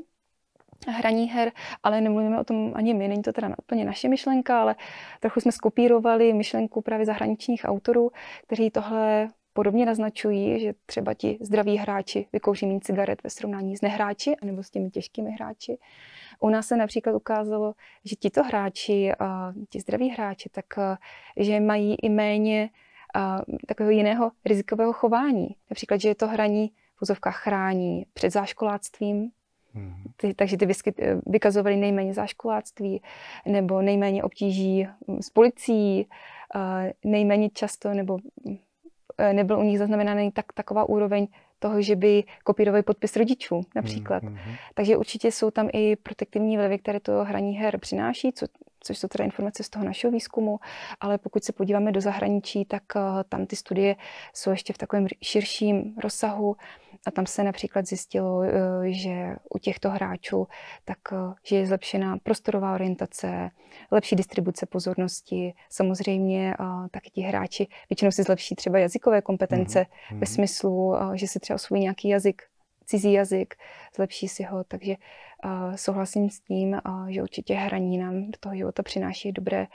hraní 0.92 1.30
her, 1.30 1.52
ale 1.84 2.02
nemluvíme 2.02 2.40
o 2.40 2.44
tom 2.44 2.72
ani 2.76 2.94
my, 2.94 3.08
není 3.08 3.22
to 3.22 3.34
teda 3.34 3.56
úplně 3.58 3.86
naše 3.86 4.10
myšlenka, 4.10 4.62
ale 4.62 4.76
trochu 5.20 5.40
jsme 5.40 5.52
skopírovali 5.52 6.34
myšlenku 6.34 6.82
právě 6.82 7.06
zahraničních 7.06 7.62
autorů, 7.66 8.12
kteří 8.48 8.70
tohle 8.72 9.30
podobně 9.54 9.86
naznačují, 9.86 10.60
že 10.60 10.74
třeba 10.86 11.14
ti 11.14 11.38
zdraví 11.42 11.78
hráči 11.78 12.28
vykouří 12.34 12.66
méně 12.66 12.80
cigaret 12.80 13.24
ve 13.24 13.30
srovnání 13.30 13.78
s 13.78 13.82
nehráči 13.82 14.36
anebo 14.42 14.64
s 14.64 14.70
těmi 14.70 14.90
těžkými 14.90 15.32
hráči. 15.32 15.78
U 16.40 16.50
nás 16.50 16.68
se 16.68 16.78
například 16.78 17.16
ukázalo, 17.16 17.74
že 18.06 18.16
tito 18.16 18.44
hráči, 18.44 19.12
ti 19.70 19.80
zdraví 19.80 20.10
hráči, 20.10 20.50
tak 20.50 20.66
že 21.38 21.60
mají 21.60 21.96
i 21.96 22.10
méně 22.10 22.70
takového 23.68 23.92
jiného 23.92 24.32
rizikového 24.46 24.94
chování. 24.94 25.56
Například, 25.70 26.02
že 26.02 26.10
je 26.10 26.16
to 26.16 26.28
hraní 26.28 26.72
v 26.96 27.02
chrání 27.32 28.06
před 28.14 28.30
záškoláctvím. 28.30 29.32
Ty, 30.18 30.34
takže 30.34 30.58
ty 30.58 30.66
vyskyt, 30.66 31.00
eh, 31.00 31.22
vykazovaly 31.26 31.76
nejméně 31.76 32.14
záškoláctví 32.14 33.02
nebo 33.46 33.82
nejméně 33.82 34.24
obtíží 34.24 34.88
mm, 35.08 35.22
s 35.22 35.30
policií, 35.30 36.08
nejméně 37.06 37.50
často 37.50 37.94
nebo 37.94 38.18
eh, 39.18 39.34
nebyl 39.34 39.60
u 39.60 39.64
nich 39.64 39.80
zaznamenaný 39.80 40.32
tak, 40.32 40.54
taková 40.54 40.90
úroveň 40.90 41.28
toho, 41.60 41.82
že 41.82 41.96
by 41.96 42.24
kopírovali 42.44 42.84
podpis 42.84 43.16
rodičů 43.16 43.62
například. 43.76 44.24
Mm-hmm. 44.24 44.56
Takže 44.74 44.98
určitě 44.98 45.32
jsou 45.32 45.52
tam 45.52 45.70
i 45.74 45.96
protektivní 45.96 46.58
vlivy, 46.58 46.80
které 46.80 47.00
to 47.00 47.24
hraní 47.24 47.54
her 47.54 47.80
přináší, 47.80 48.34
co, 48.34 48.46
což 48.80 48.98
jsou 48.98 49.08
teda 49.08 49.26
informace 49.26 49.64
z 49.64 49.70
toho 49.70 49.86
našeho 49.86 50.12
výzkumu, 50.12 50.60
ale 51.00 51.18
pokud 51.18 51.44
se 51.44 51.54
podíváme 51.54 51.92
do 51.92 52.02
zahraničí, 52.02 52.66
tak 52.66 52.84
uh, 52.96 53.02
tam 53.30 53.46
ty 53.46 53.56
studie 53.56 53.96
jsou 54.34 54.50
ještě 54.50 54.74
v 54.74 54.78
takovém 54.78 55.08
širším 55.22 55.96
rozsahu 56.04 56.56
a 57.06 57.12
tam 57.12 57.26
se 57.26 57.44
například 57.44 57.86
zjistilo, 57.86 58.38
uh, 58.38 58.46
že 58.86 59.36
u 59.56 59.58
těchto 59.58 59.90
hráčů 59.90 60.48
tak, 60.86 60.98
uh, 61.12 61.34
že 61.44 61.56
je 61.56 61.68
zlepšená 61.68 62.18
prostorová 62.18 62.74
orientace, 62.74 63.52
lepší 63.92 64.16
distribuce 64.16 64.66
pozornosti, 64.66 65.54
samozřejmě 65.70 66.56
taky 66.92 67.10
ti 67.10 67.22
hráči 67.22 67.68
většinou 67.90 68.12
si 68.12 68.24
zlepší 68.24 68.56
třeba 68.56 68.80
jazykové 68.80 69.22
kompetence 69.22 69.82
mm-hmm. 69.82 70.20
ve 70.20 70.26
smyslu, 70.26 70.96
že 71.14 71.28
si 71.28 71.40
třeba 71.40 71.56
osvojí 71.56 71.82
nějaký 71.82 72.10
jazyk, 72.10 72.42
cizí 72.86 73.14
jazyk, 73.14 73.56
zlepší 73.96 74.28
si 74.28 74.44
ho, 74.44 74.64
takže 74.64 74.96
uh, 75.46 75.76
souhlasím 75.76 76.30
s 76.30 76.40
tím, 76.40 76.82
uh, 76.88 77.08
že 77.08 77.22
určitě 77.22 77.56
hraní 77.56 77.98
nám 77.98 78.32
do 78.32 78.38
toho 78.40 78.56
života 78.56 78.84
přináší 78.84 79.32
dobré 79.32 79.68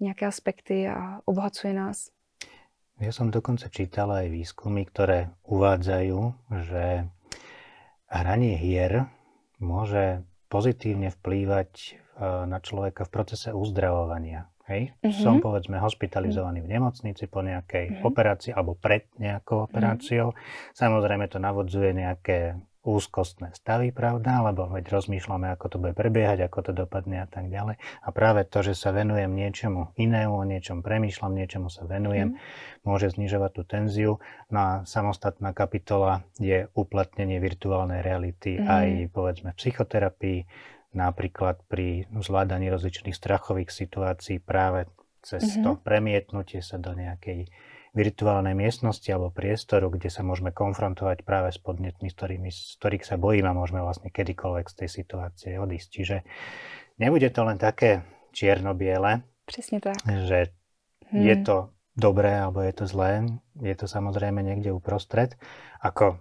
nějaké 0.00 0.26
aspekty 0.26 0.88
a 0.88 1.20
obohacuje 1.24 1.72
nás. 1.72 2.13
Ja 3.02 3.10
som 3.10 3.34
dokonca 3.34 3.66
čítal 3.70 4.06
aj 4.14 4.30
výskumy, 4.30 4.86
ktoré 4.86 5.34
uvádzajú, 5.50 6.18
že 6.62 7.10
hranie 8.06 8.54
hier 8.54 9.10
môže 9.58 10.22
pozitívne 10.46 11.10
vplývať 11.10 11.98
na 12.46 12.62
človeka 12.62 13.02
v 13.02 13.10
procese 13.10 13.50
uzdravovania. 13.50 14.46
Hej? 14.70 14.94
Mm-hmm. 15.02 15.20
Som 15.20 15.42
povedzme 15.42 15.82
hospitalizovaný 15.82 16.62
v 16.62 16.78
nemocnici 16.78 17.26
po 17.26 17.42
nejakej 17.42 17.98
mm-hmm. 17.98 18.06
operácii 18.06 18.52
alebo 18.54 18.78
pred 18.78 19.10
nejakou 19.18 19.66
operáciou. 19.66 20.30
Mm-hmm. 20.30 20.72
Samozrejme 20.78 21.26
to 21.26 21.42
navodzuje 21.42 21.90
nejaké 21.92 22.56
úzkostné 22.84 23.56
stavy, 23.56 23.90
pravda, 23.90 24.44
lebo 24.44 24.68
veď 24.68 24.92
rozmýšľame, 24.92 25.48
ako 25.56 25.66
to 25.72 25.76
bude 25.80 25.96
prebiehať, 25.96 26.46
ako 26.46 26.70
to 26.70 26.72
dopadne 26.76 27.24
a 27.24 27.28
tak 27.28 27.48
ďalej. 27.48 27.80
A 27.80 28.08
práve 28.12 28.44
to, 28.44 28.60
že 28.60 28.76
sa 28.76 28.92
venujem 28.92 29.32
niečomu 29.32 29.96
inému, 29.96 30.36
o 30.36 30.44
niečom 30.44 30.84
premýšľam, 30.84 31.32
niečomu 31.32 31.72
sa 31.72 31.88
venujem, 31.88 32.36
mm. 32.36 32.84
môže 32.84 33.16
znižovať 33.16 33.50
tú 33.56 33.62
tenziu. 33.64 34.12
No 34.52 34.58
a 34.60 34.70
samostatná 34.84 35.56
kapitola 35.56 36.28
je 36.36 36.68
uplatnenie 36.76 37.40
virtuálnej 37.40 38.04
reality 38.04 38.60
mm. 38.60 38.68
aj 38.68 38.88
povedzme 39.16 39.50
v 39.56 39.58
psychoterapii, 39.58 40.40
napríklad 40.94 41.64
pri 41.66 42.06
zvládaní 42.12 42.70
rozličných 42.70 43.16
strachových 43.16 43.72
situácií 43.72 44.38
práve 44.38 44.86
cez 45.24 45.42
mm-hmm. 45.42 45.64
to 45.64 45.70
premietnutie 45.80 46.60
sa 46.60 46.76
do 46.76 46.92
nejakej 46.92 47.48
virtuálnej 47.94 48.58
miestnosti 48.58 49.06
alebo 49.08 49.30
priestoru, 49.30 49.88
kde 49.88 50.10
sa 50.10 50.26
môžeme 50.26 50.50
konfrontovať 50.50 51.22
práve 51.22 51.54
s 51.54 51.62
podnetmi, 51.62 52.10
s 52.10 52.14
ktorými, 52.18 52.50
z 52.50 52.74
ktorých 52.82 53.06
sa 53.06 53.16
bojím 53.16 53.46
a 53.46 53.56
môžeme 53.56 53.80
vlastne 53.80 54.10
kedykoľvek 54.10 54.66
z 54.66 54.74
tej 54.82 54.88
situácie 54.90 55.52
odísť. 55.62 55.88
Čiže 55.94 56.16
nebude 56.98 57.30
to 57.30 57.46
len 57.46 57.56
také 57.56 58.02
čierno-biele, 58.34 59.22
Přesně 59.46 59.80
tak. 59.80 59.96
že 60.26 60.46
hmm. 61.10 61.22
je 61.22 61.36
to 61.42 61.68
dobré 61.96 62.40
alebo 62.40 62.60
je 62.60 62.72
to 62.72 62.86
zlé. 62.86 63.24
Je 63.60 63.74
to 63.76 63.86
samozrejme 63.86 64.42
niekde 64.42 64.72
uprostred, 64.72 65.36
ako 65.80 66.18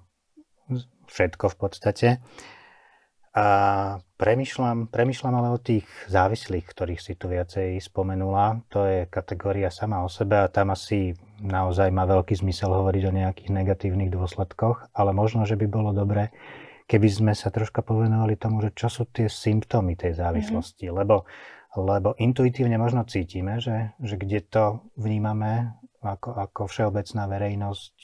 všetko 1.08 1.50
v 1.50 1.56
podstate. 1.56 2.10
A 3.34 3.48
premyšľam, 4.22 4.94
premyšľam 4.94 5.34
ale 5.34 5.50
o 5.50 5.58
tých 5.58 5.90
závislých, 6.06 6.70
ktorých 6.70 7.02
si 7.02 7.18
tu 7.18 7.34
viacej 7.34 7.82
spomenula. 7.82 8.62
To 8.70 8.86
je 8.86 9.10
kategória 9.10 9.74
sama 9.74 10.06
o 10.06 10.10
sebe 10.10 10.38
a 10.38 10.52
tam 10.54 10.70
asi 10.70 11.18
naozaj 11.44 11.92
má 11.92 12.08
veľký 12.08 12.40
zmysel 12.40 12.72
hovoriť 12.72 13.04
o 13.12 13.16
nejakých 13.16 13.50
negatívnych 13.52 14.10
dôsledkoch, 14.10 14.96
ale 14.96 15.12
možno, 15.12 15.44
že 15.44 15.60
by 15.60 15.68
bolo 15.68 15.92
dobré, 15.92 16.32
keby 16.88 17.08
sme 17.12 17.34
sa 17.36 17.52
troška 17.52 17.84
povenovali 17.84 18.40
tomu, 18.40 18.64
že 18.64 18.72
čo 18.72 18.88
sú 18.88 19.04
tie 19.12 19.28
symptómy 19.28 20.00
tej 20.00 20.16
závislosti, 20.18 20.88
mm-hmm. 20.88 21.00
lebo, 21.04 21.28
lebo 21.76 22.16
intuitívne 22.16 22.80
možno 22.80 23.04
cítime, 23.04 23.60
že, 23.60 23.92
že 24.00 24.16
kde 24.16 24.40
to 24.48 24.88
vnímame 24.96 25.76
ako, 26.00 26.36
ako 26.36 26.62
všeobecná 26.72 27.24
verejnosť 27.28 27.96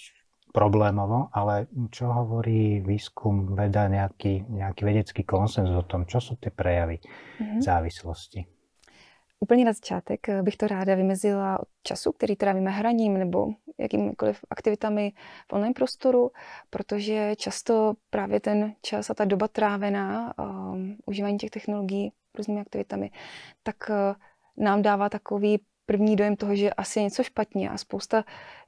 problémovo, 0.50 1.30
ale 1.32 1.70
čo 1.94 2.10
hovorí 2.10 2.82
výskum, 2.82 3.54
veda, 3.54 3.86
nejaký, 3.86 4.50
nejaký 4.50 4.82
vedecký 4.82 5.22
konsenzus 5.24 5.78
o 5.78 5.86
tom, 5.86 6.10
čo 6.10 6.20
sú 6.20 6.36
tie 6.42 6.50
prejavy 6.50 7.00
mm-hmm. 7.00 7.62
závislosti? 7.62 8.59
Úplně 9.40 9.66
na 9.66 9.74
začátek 9.74 10.28
bych 10.42 10.58
to 10.58 10.68
ráda 10.68 10.96
vymezila 10.96 11.60
od 11.60 11.68
času, 11.84 12.12
který 12.12 12.36
trávíme 12.36 12.72
hraním 12.72 13.18
nebo 13.18 13.48
jakýmikoliv 13.78 14.40
aktivitami 14.50 15.14
v 15.50 15.54
online 15.54 15.74
prostoru, 15.74 16.32
protože 16.70 17.36
často 17.36 17.94
právě 18.10 18.40
ten 18.40 18.76
čas 18.82 19.10
a 19.10 19.14
ta 19.14 19.26
doba 19.26 19.48
trávená 19.48 20.34
um, 20.38 20.98
užívání 21.06 21.38
těch 21.38 21.50
technologií 21.50 22.12
různými 22.38 22.62
aktivitami, 22.62 23.12
tak 23.64 23.76
uh, 23.90 23.96
nám 24.66 24.82
dává 24.82 25.10
takový 25.10 25.60
první 25.90 26.16
dojem 26.16 26.36
toho, 26.36 26.56
že 26.56 26.74
asi 26.74 27.00
je 27.00 27.04
něco 27.04 27.24
špatně 27.24 27.70
a 27.70 27.78
spousta 27.78 28.24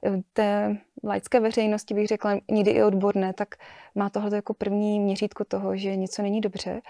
eh, 0.06 0.22
té 0.32 0.76
laické 1.04 1.40
veřejnosti, 1.40 1.94
bych 1.94 2.06
řekla, 2.06 2.38
někdy 2.50 2.70
i 2.70 2.82
odborné, 2.82 3.32
tak 3.32 3.54
má 3.94 4.10
tohle 4.10 4.36
jako 4.36 4.54
první 4.54 5.00
měřítko 5.00 5.44
toho, 5.44 5.76
že 5.76 5.96
něco 5.96 6.22
není 6.22 6.40
dobře. 6.40 6.82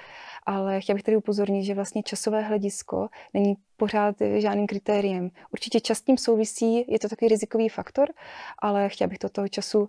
Ale 0.46 0.80
chtěla 0.80 0.94
bych 0.94 1.02
tady 1.02 1.16
upozornit, 1.16 1.64
že 1.64 1.74
vlastně 1.74 2.02
časové 2.02 2.40
hledisko 2.40 3.08
není 3.34 3.54
pořád 3.82 4.16
žádným 4.36 4.66
kritériem. 4.66 5.30
Určitě 5.52 5.80
čas 5.80 6.00
tím 6.00 6.18
souvisí, 6.18 6.84
je 6.88 6.98
to 6.98 7.08
takový 7.08 7.28
rizikový 7.28 7.68
faktor, 7.68 8.08
ale 8.58 8.88
chtěla 8.88 9.08
bych 9.08 9.18
to 9.18 9.28
toho 9.28 9.48
času 9.48 9.80
uh, 9.80 9.88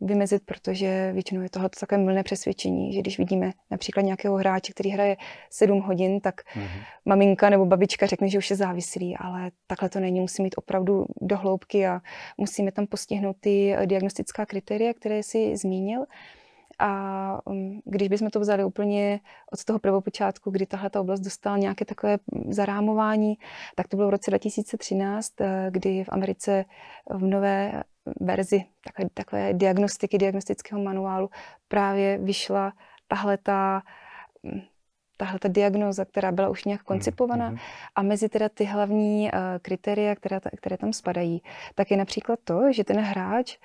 vymezit, 0.00 0.42
protože 0.44 1.12
většinou 1.12 1.42
je 1.42 1.50
tohle 1.50 1.68
takové 1.80 2.02
mylné 2.02 2.22
přesvědčení, 2.22 2.92
že 2.92 3.00
když 3.00 3.18
vidíme 3.18 3.52
například 3.70 4.02
nějakého 4.02 4.36
hráče, 4.36 4.72
který 4.72 4.90
hraje 4.90 5.16
7 5.50 5.80
hodin, 5.80 6.20
tak 6.20 6.34
mm-hmm. 6.40 6.82
maminka 7.04 7.50
nebo 7.50 7.66
babička 7.66 8.06
řekne, 8.06 8.28
že 8.28 8.38
už 8.38 8.50
je 8.50 8.56
závislý, 8.56 9.16
ale 9.16 9.50
takhle 9.66 9.88
to 9.88 10.00
není. 10.00 10.20
Musí 10.20 10.42
mít 10.42 10.54
opravdu 10.58 11.06
dohloubky 11.20 11.86
a 11.86 12.00
musíme 12.38 12.72
tam 12.72 12.86
postihnout 12.86 13.36
ty 13.40 13.76
diagnostická 13.86 14.46
kritéria, 14.46 14.94
které 14.94 15.22
si 15.22 15.56
zmínil. 15.56 16.04
A 16.80 17.40
um, 17.44 17.80
když 17.84 18.08
bychom 18.08 18.30
to 18.30 18.40
vzali 18.40 18.64
úplně 18.64 19.20
od 19.52 19.64
toho 19.64 19.78
prvopočátku, 19.78 20.50
kdy 20.50 20.66
tahle 20.66 20.90
ta 20.90 21.00
oblast 21.00 21.20
dostala 21.20 21.56
nějaké 21.56 21.84
takové 21.84 22.18
zarámování, 22.48 23.34
tak 23.74 23.88
to 23.88 23.96
bylo 23.96 24.08
v 24.08 24.10
roce 24.10 24.30
2013, 24.30 25.40
eh, 25.40 25.66
kdy 25.70 26.04
v 26.04 26.08
Americe 26.08 26.64
v 27.10 27.22
nové 27.22 27.82
verzi 28.20 28.64
takové, 28.84 29.08
takové 29.14 29.54
diagnostiky, 29.54 30.18
diagnostického 30.18 30.82
manuálu 30.82 31.30
právě 31.68 32.18
vyšla 32.18 32.72
tahle 33.08 33.36
ta 33.38 33.82
hm, 34.44 34.60
tahle 35.20 35.38
ta 35.38 35.48
diagnóza, 35.48 36.04
která 36.04 36.32
byla 36.32 36.48
už 36.48 36.64
nějak 36.64 36.82
koncipovaná. 36.82 37.52
Mm-hmm. 37.52 37.60
A 37.94 38.02
mezi 38.02 38.28
teda 38.28 38.48
ty 38.48 38.64
hlavní 38.64 39.24
uh, 39.24 39.38
kritéria, 39.62 40.16
které, 40.16 40.40
které 40.56 40.76
tam 40.76 40.92
spadají, 40.92 41.42
tak 41.74 41.90
je 41.90 41.96
například 41.96 42.38
to, 42.44 42.72
že 42.72 42.84
ten 42.84 43.00
hráč 43.00 43.56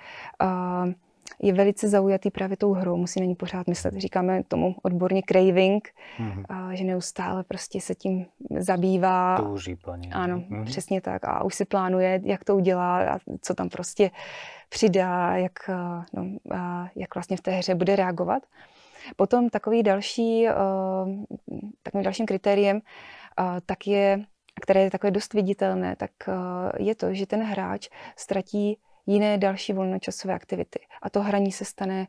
uh, 0.42 0.92
je 1.42 1.52
velice 1.52 1.88
zaujatý 1.88 2.30
právě 2.30 2.56
tou 2.56 2.72
hrou, 2.72 2.96
musí 2.96 3.20
na 3.20 3.26
ní 3.26 3.34
pořád 3.34 3.66
myslet. 3.66 3.94
Říkáme 3.94 4.42
tomu 4.48 4.74
odborně 4.82 5.22
craving, 5.28 5.88
mm-hmm. 6.18 6.44
a, 6.48 6.74
že 6.74 6.84
neustále 6.84 7.44
prostě 7.44 7.80
se 7.80 7.94
tím 7.94 8.26
zabývá. 8.58 9.36
Touží 9.36 9.76
po 9.76 9.94
ní. 9.94 10.12
Ano, 10.12 10.38
mm-hmm. 10.38 10.64
přesně 10.64 11.00
tak. 11.00 11.24
A 11.24 11.44
už 11.44 11.54
si 11.54 11.64
plánuje, 11.64 12.20
jak 12.24 12.44
to 12.44 12.56
udělá 12.56 13.14
a 13.14 13.18
co 13.40 13.54
tam 13.54 13.68
prostě 13.68 14.10
přidá, 14.68 15.36
jak, 15.36 15.52
no, 16.12 16.26
a 16.56 16.88
jak 16.96 17.14
vlastně 17.14 17.36
v 17.36 17.40
té 17.40 17.50
hře 17.50 17.74
bude 17.74 17.96
reagovat. 17.96 18.42
Potom 19.16 19.48
takový 19.48 19.82
další, 19.82 20.46
takovým 21.82 22.04
dalším 22.04 22.26
kritériem 22.26 22.80
tak 23.66 23.86
je, 23.86 24.20
které 24.62 24.80
je 24.80 24.90
takové 24.90 25.10
dost 25.10 25.34
viditelné, 25.34 25.96
tak 25.96 26.10
je 26.78 26.94
to, 26.94 27.14
že 27.14 27.26
ten 27.26 27.42
hráč 27.42 27.88
ztratí 28.16 28.78
jiné 29.06 29.38
další 29.38 29.72
volnočasové 29.72 30.34
aktivity. 30.34 30.78
A 31.02 31.10
to 31.10 31.22
hraní 31.22 31.52
se 31.52 31.64
stane 31.64 32.06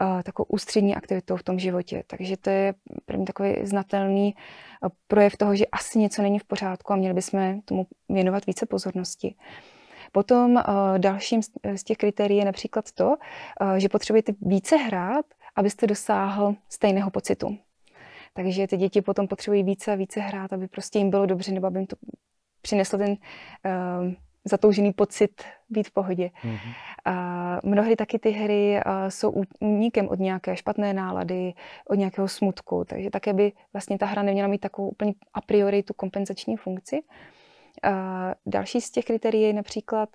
uh, 0.00 0.22
takovou 0.22 0.46
ústřední 0.48 0.96
aktivitou 0.96 1.36
v 1.36 1.42
tom 1.42 1.58
životě. 1.58 2.04
Takže 2.06 2.36
to 2.36 2.50
je 2.50 2.74
první 3.04 3.24
takový 3.24 3.54
znatelný 3.62 4.34
uh, 4.34 4.88
projev 5.08 5.36
toho, 5.36 5.56
že 5.56 5.66
asi 5.66 5.98
něco 5.98 6.22
není 6.22 6.38
v 6.38 6.44
pořádku 6.44 6.92
a 6.92 6.96
měli 6.96 7.14
bychom 7.14 7.60
tomu 7.62 7.86
věnovat 8.08 8.46
více 8.46 8.66
pozornosti. 8.66 9.34
Potom 10.12 10.54
uh, 10.54 10.62
dalším 10.98 11.42
z, 11.42 11.50
z 11.76 11.84
těch 11.84 11.96
kritérií 11.96 12.38
je 12.38 12.44
například 12.44 12.92
to, 12.92 13.08
uh, 13.08 13.74
že 13.76 13.88
potřebujete 13.88 14.32
více 14.40 14.76
hrát, 14.76 15.26
abyste 15.56 15.86
dosáhl 15.86 16.54
stejného 16.68 17.10
pocitu. 17.10 17.58
Takže 18.32 18.66
ty 18.66 18.76
děti 18.76 19.02
potom 19.02 19.28
potřebují 19.28 19.62
více 19.62 19.92
a 19.92 19.94
více 19.94 20.20
hrát, 20.20 20.52
aby 20.52 20.68
prostě 20.68 20.98
jim 20.98 21.10
bylo 21.10 21.26
dobře, 21.26 21.52
nebo 21.52 21.66
aby 21.66 21.78
jim 21.78 21.86
to 21.86 21.96
přineslo 22.62 22.98
ten 22.98 23.10
uh, 23.10 24.12
zatoužený 24.44 24.92
pocit 24.92 25.42
být 25.68 25.88
v 25.88 25.90
pohodě. 25.90 26.30
Mm-hmm. 26.44 26.72
A 27.04 27.60
mnohdy 27.62 27.96
taky 27.96 28.18
ty 28.18 28.30
hry 28.30 28.80
jsou 29.08 29.42
únikem 29.60 30.08
od 30.08 30.18
nějaké 30.18 30.56
špatné 30.56 30.92
nálady, 30.92 31.54
od 31.88 31.94
nějakého 31.94 32.28
smutku, 32.28 32.84
takže 32.84 33.10
také 33.10 33.32
by 33.32 33.52
vlastně 33.72 33.98
ta 33.98 34.06
hra 34.06 34.22
neměla 34.22 34.48
mít 34.48 34.60
takovou 34.60 34.88
úplně 34.88 35.14
a 35.34 35.40
priori 35.40 35.82
tu 35.82 35.94
kompenzační 35.94 36.56
funkci. 36.56 37.00
A 37.82 38.34
další 38.46 38.80
z 38.80 38.90
těch 38.90 39.04
kritérií 39.04 39.42
je 39.42 39.52
například, 39.52 40.08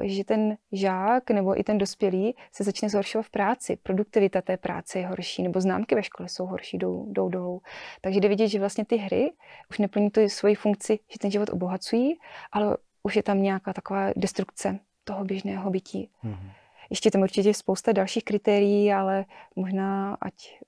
že 0.00 0.24
ten 0.24 0.56
žák 0.72 1.30
nebo 1.30 1.60
i 1.60 1.64
ten 1.64 1.78
dospělý 1.78 2.36
se 2.52 2.64
začne 2.64 2.88
zhoršovat 2.88 3.26
v 3.26 3.30
práci. 3.30 3.78
Produktivita 3.82 4.42
té 4.42 4.56
práce 4.56 4.98
je 4.98 5.06
horší, 5.06 5.42
nebo 5.42 5.60
známky 5.60 5.94
ve 5.94 6.02
škole 6.02 6.28
jsou 6.28 6.46
horší, 6.46 6.78
jdou, 6.78 7.06
jdou 7.12 7.28
dolů. 7.28 7.62
Takže 8.00 8.20
jde 8.20 8.28
vidět, 8.28 8.48
že 8.48 8.58
vlastně 8.58 8.84
ty 8.84 8.96
hry 8.96 9.32
už 9.70 9.78
neplní 9.78 10.10
tu 10.10 10.28
svoji 10.28 10.54
funkci, 10.54 10.98
že 11.12 11.18
ten 11.18 11.30
život 11.30 11.50
obohacují, 11.50 12.18
ale 12.52 12.76
už 13.02 13.16
je 13.16 13.22
tam 13.22 13.42
nějaká 13.42 13.72
taková 13.72 14.10
destrukce 14.16 14.78
toho 15.04 15.24
běžného 15.24 15.70
bytí. 15.70 16.10
Mm-hmm. 16.24 16.50
Ještě 16.90 17.10
tam 17.10 17.22
určitě 17.22 17.54
spousta 17.54 17.92
dalších 17.92 18.24
kritérií, 18.24 18.92
ale 18.92 19.24
možná, 19.56 20.16
ať 20.20 20.60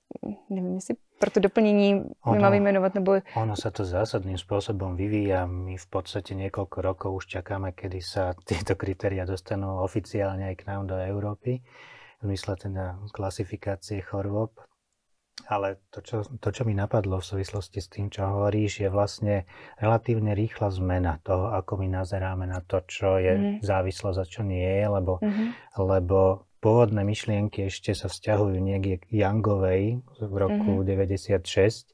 nevím, 0.49 0.75
jestli 0.75 0.95
pro 1.19 1.31
to 1.31 1.39
doplnění 1.39 2.03
ono, 2.25 2.41
máme 2.41 2.51
vyjmenovat, 2.51 2.95
nebo... 2.95 3.21
Ono 3.35 3.55
sa 3.55 3.71
to 3.71 3.85
zásadným 3.85 4.35
spôsobom 4.35 4.97
vyvíja. 4.97 5.45
My 5.45 5.77
v 5.77 5.87
podstate 5.87 6.35
niekoľko 6.35 6.77
rokov 6.81 7.11
už 7.21 7.25
čakáme, 7.39 7.71
kedy 7.71 8.01
sa 8.01 8.33
tieto 8.41 8.73
kritéria 8.75 9.23
dostanú 9.23 9.85
oficiálne 9.85 10.49
aj 10.49 10.55
k 10.59 10.67
nám 10.67 10.89
do 10.89 10.97
Európy. 10.97 11.61
V 12.19 12.21
zmysle 12.25 12.57
teda 12.57 12.97
klasifikácie 13.13 14.01
chorôb. 14.01 14.57
Ale 15.45 15.83
to 15.91 15.99
čo, 16.01 16.23
to, 16.41 16.49
čo 16.49 16.63
mi 16.63 16.73
napadlo 16.73 17.21
v 17.21 17.29
súvislosti 17.35 17.83
s 17.83 17.91
tým, 17.91 18.09
čo 18.09 18.25
hovoríš, 18.25 18.87
je 18.87 18.89
vlastne 18.89 19.35
relatívne 19.77 20.33
rýchla 20.33 20.73
zmena 20.73 21.21
toho, 21.21 21.53
ako 21.53 21.85
my 21.85 22.01
nazeráme 22.01 22.49
na 22.49 22.63
to, 22.65 22.81
čo 22.87 23.21
je 23.21 23.33
mm. 23.35 23.55
závislosť 23.61 24.17
a 24.17 24.25
čo 24.25 24.41
nie 24.41 24.63
je, 24.63 24.85
lebo, 24.89 25.21
mm-hmm. 25.21 25.47
lebo 25.85 26.49
pôvodné 26.65 27.05
myšlienky 27.05 27.69
ešte 27.69 27.93
sa 27.93 28.09
vzťahujú 28.09 28.57
niekde 28.57 29.05
k 29.05 29.05
Youngovej 29.21 30.01
v 30.17 30.33
roku 30.33 30.81
mm-hmm. 30.81 31.37
96 31.37 31.93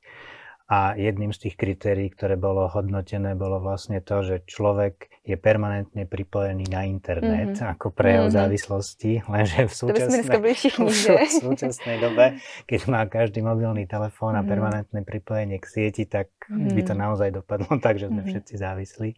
a 0.71 0.95
jedným 0.95 1.35
z 1.35 1.51
tých 1.51 1.55
kritérií, 1.59 2.07
ktoré 2.15 2.39
bolo 2.39 2.71
hodnotené, 2.71 3.35
bolo 3.35 3.59
vlastne 3.59 3.99
to, 3.99 4.23
že 4.23 4.47
človek 4.47 5.10
je 5.21 5.37
permanentne 5.37 6.09
pripojený 6.09 6.65
na 6.73 6.89
internet 6.89 7.53
mm-hmm. 7.53 7.77
ako 7.77 7.93
prejav 7.93 8.25
mm-hmm. 8.25 8.39
závislosti, 8.41 9.11
lenže 9.29 9.69
v 9.69 9.73
súčasnej, 9.85 10.21
všichni, 10.25 10.89
v 10.89 12.01
dobe, 12.01 12.25
keď 12.65 12.79
má 12.89 13.05
každý 13.05 13.45
mobilný 13.45 13.85
telefón 13.85 14.33
a 14.33 14.41
mm-hmm. 14.41 14.49
permanentné 14.49 14.99
pripojenie 15.05 15.57
k 15.61 15.65
sieti, 15.69 16.09
tak 16.09 16.33
mm-hmm. 16.49 16.73
by 16.73 16.81
to 16.81 16.93
mhm. 16.97 17.01
naozaj 17.05 17.29
dopadlo 17.29 17.69
tak, 17.77 18.01
že 18.01 18.09
sme 18.09 18.25
mm-hmm. 18.25 18.31
všetci 18.33 18.53
závislí. 18.57 19.09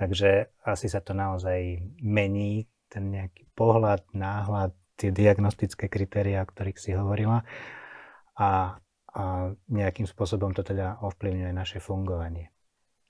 Takže 0.00 0.30
asi 0.64 0.86
sa 0.88 1.04
to 1.04 1.12
naozaj 1.12 1.60
mení, 2.00 2.64
ten 2.88 3.12
nejaký 3.12 3.44
pohľad, 3.52 4.00
náhľad, 4.16 4.72
tie 4.96 5.12
diagnostické 5.12 5.92
kritériá, 5.92 6.46
o 6.46 6.48
ktorých 6.48 6.78
si 6.80 6.96
hovorila. 6.96 7.44
A 8.38 8.80
a 9.14 9.54
nejakým 9.70 10.10
spôsobom 10.10 10.50
to 10.50 10.66
teda 10.66 10.98
ovplyvňuje 10.98 11.52
naše 11.54 11.78
fungovanie. 11.78 12.50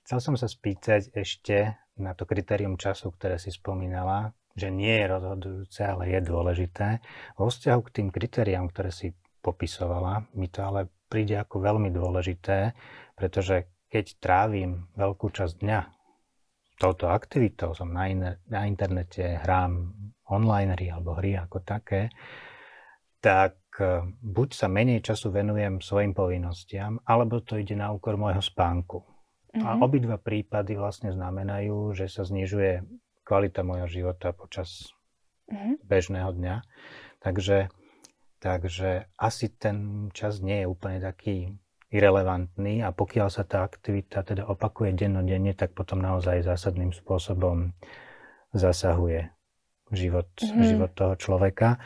Chcel 0.05 0.21
som 0.21 0.35
sa 0.37 0.45
spýtať 0.45 1.17
ešte 1.17 1.81
na 1.97 2.13
to 2.13 2.29
kritérium 2.29 2.77
času, 2.77 3.09
ktoré 3.09 3.41
si 3.41 3.49
spomínala, 3.49 4.37
že 4.53 4.69
nie 4.69 5.01
je 5.01 5.09
rozhodujúce, 5.09 5.81
ale 5.81 6.13
je 6.13 6.19
dôležité. 6.21 7.01
Vo 7.41 7.49
vzťahu 7.49 7.81
k 7.89 7.93
tým 7.97 8.07
kritériám, 8.13 8.69
ktoré 8.69 8.93
si 8.93 9.17
popisovala, 9.41 10.29
mi 10.37 10.45
to 10.53 10.61
ale 10.61 10.93
príde 11.09 11.41
ako 11.41 11.57
veľmi 11.57 11.89
dôležité, 11.89 12.77
pretože 13.17 13.65
keď 13.89 14.05
trávim 14.21 14.93
veľkú 14.93 15.25
časť 15.33 15.53
dňa 15.65 15.79
touto 16.77 17.09
aktivitou, 17.09 17.73
som 17.73 17.89
na, 17.89 18.05
in- 18.05 18.37
na 18.45 18.61
internete, 18.69 19.41
hrám 19.41 19.89
online 20.29 20.77
hry 20.77 20.93
alebo 20.93 21.17
hry 21.17 21.33
ako 21.33 21.65
také, 21.65 22.13
tak 23.25 23.57
e, 23.81 24.05
buď 24.21 24.49
sa 24.53 24.69
menej 24.69 25.01
času 25.01 25.33
venujem 25.33 25.81
svojim 25.81 26.13
povinnostiam, 26.13 27.01
alebo 27.09 27.41
to 27.41 27.57
ide 27.57 27.73
na 27.73 27.89
úkor 27.89 28.21
môjho 28.21 28.43
spánku. 28.43 29.14
Mm-hmm. 29.55 29.63
A 29.63 29.69
mhm. 29.75 29.81
obidva 29.81 30.17
prípady 30.19 30.75
vlastne 30.75 31.15
znamenajú, 31.15 31.95
že 31.95 32.11
sa 32.11 32.27
znižuje 32.27 32.83
kvalita 33.23 33.63
môjho 33.63 33.87
života 33.87 34.35
počas 34.35 34.91
mm-hmm. 35.47 35.81
bežného 35.87 36.29
dňa. 36.35 36.55
Takže 37.23 37.71
takže 38.45 39.09
asi 39.17 39.49
ten 39.49 40.07
čas 40.13 40.37
nie 40.37 40.61
je 40.61 40.67
úplne 40.69 41.01
taký 41.01 41.49
irrelevantný 41.89 42.85
a 42.85 42.93
pokiaľ 42.93 43.33
sa 43.33 43.41
tá 43.41 43.65
aktivita 43.65 44.21
teda 44.21 44.45
opakuje 44.45 44.93
dennodenne, 44.93 45.57
tak 45.57 45.73
potom 45.73 45.97
naozaj 45.97 46.45
zásadným 46.45 46.93
spôsobom 46.93 47.73
zasahuje 48.53 49.33
život, 49.89 50.29
mm. 50.37 50.61
život 50.61 50.91
toho 50.93 51.17
človeka. 51.17 51.81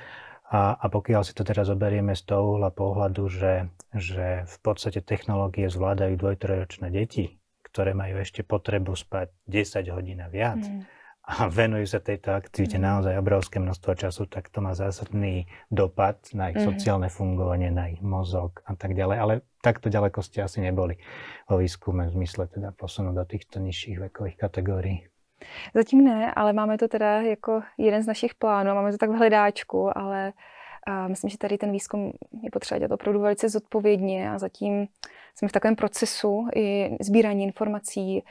A, 0.50 0.76
a 0.76 0.86
pokiaľ 0.92 1.24
si 1.24 1.32
to 1.38 1.46
teraz 1.48 1.72
zoberieme 1.72 2.12
z 2.18 2.26
toho 2.28 2.58
uhla 2.58 2.74
pohľadu, 2.76 3.30
že, 3.32 3.70
že 3.96 4.50
v 4.50 4.58
podstate 4.66 5.00
technológie 5.00 5.70
zvládajú 5.70 6.18
dvojtrojročné 6.20 6.90
deti, 6.92 7.39
ktoré 7.70 7.94
majú 7.94 8.18
ešte 8.20 8.42
potrebu 8.42 8.98
spať 8.98 9.30
10 9.46 9.96
hodín 9.96 10.20
a 10.26 10.28
viac 10.28 10.60
mm. 10.60 10.82
a 11.30 11.48
venujú 11.48 11.86
sa 11.86 12.02
tejto 12.02 12.34
aktivite 12.34 12.78
mm. 12.78 12.84
naozaj 12.84 13.14
obrovské 13.22 13.58
množstvo 13.62 13.92
času, 13.94 14.26
tak 14.26 14.50
to 14.50 14.60
má 14.60 14.74
zásadný 14.74 15.46
dopad 15.70 16.18
na 16.34 16.50
ich 16.50 16.60
mm. 16.60 16.66
sociálne 16.66 17.10
fungovanie, 17.14 17.70
na 17.70 17.94
ich 17.94 18.02
mozog 18.02 18.66
a 18.66 18.74
tak 18.74 18.98
ďalej. 18.98 19.18
Ale 19.22 19.34
takto 19.62 19.88
ďaleko 19.94 20.20
ste 20.26 20.42
asi 20.42 20.66
neboli 20.66 20.98
vo 21.46 21.62
výskume 21.62 22.10
v 22.10 22.16
zmysle 22.18 22.50
teda 22.50 22.74
posunu 22.74 23.14
do 23.14 23.24
týchto 23.24 23.62
nižších 23.62 24.10
vekových 24.10 24.38
kategórií. 24.38 25.06
Zatím 25.72 26.04
ne, 26.04 26.34
ale 26.36 26.54
máme 26.54 26.78
to 26.78 26.88
teda 26.88 27.22
jako 27.22 27.64
jeden 27.78 28.04
z 28.04 28.08
našich 28.08 28.36
plánů, 28.36 28.76
máme 28.76 28.92
to 28.92 28.98
tak 28.98 29.10
v 29.10 29.16
hledáčku, 29.16 29.98
ale 29.98 30.34
a 30.88 31.08
myslím, 31.08 31.30
že 31.30 31.38
tady 31.38 31.58
ten 31.58 31.72
výzkum 31.72 32.14
je 32.44 32.52
potřeba 32.52 32.80
dělat 32.80 32.92
opravdu 32.92 33.20
velice 33.20 33.50
zodpovědně 33.50 34.32
a 34.32 34.40
zatím 34.40 34.88
jsme 35.36 35.48
v 35.48 35.52
takovém 35.52 35.76
procesu 35.76 36.48
i 36.56 36.98
sbírání 37.02 37.44
informací, 37.44 38.24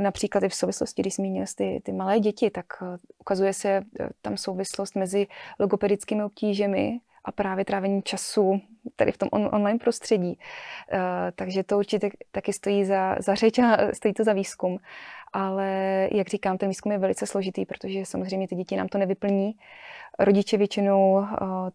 například 0.00 0.44
i 0.44 0.48
v 0.48 0.54
souvislosti, 0.54 1.02
když 1.02 1.14
zmínil 1.14 1.44
ty, 1.56 1.80
ty 1.84 1.92
malé 1.92 2.20
děti, 2.20 2.50
tak 2.50 2.66
eh, 2.82 2.98
ukazuje 3.18 3.52
se 3.52 3.68
eh, 3.68 4.08
tam 4.22 4.36
souvislost 4.36 4.96
mezi 4.96 5.26
logopedickými 5.58 6.24
obtížemi 6.24 7.00
a 7.24 7.32
právě 7.32 7.64
trávením 7.64 8.02
času 8.02 8.60
tady 8.96 9.12
v 9.12 9.18
tom 9.18 9.28
on, 9.32 9.48
online 9.52 9.78
prostředí. 9.78 10.38
Uh, 10.92 10.98
takže 11.34 11.62
to 11.62 11.78
určitě 11.78 12.10
taky 12.32 12.52
stojí 12.52 12.84
za, 12.84 13.16
za 13.18 13.34
řeč 13.34 13.58
a 13.58 13.76
stojí 13.92 14.14
to 14.14 14.24
za 14.24 14.32
výzkum. 14.32 14.78
Ale 15.32 15.68
jak 16.12 16.28
říkám, 16.28 16.58
ten 16.58 16.68
výzkum 16.68 16.92
je 16.92 16.98
velice 16.98 17.26
složitý, 17.26 17.66
protože 17.66 18.04
samozřejmě 18.04 18.48
ty 18.48 18.54
děti 18.54 18.76
nám 18.76 18.88
to 18.88 18.98
nevyplní. 18.98 19.52
Rodiče 20.18 20.56
většinou 20.56 21.12
uh, 21.12 21.26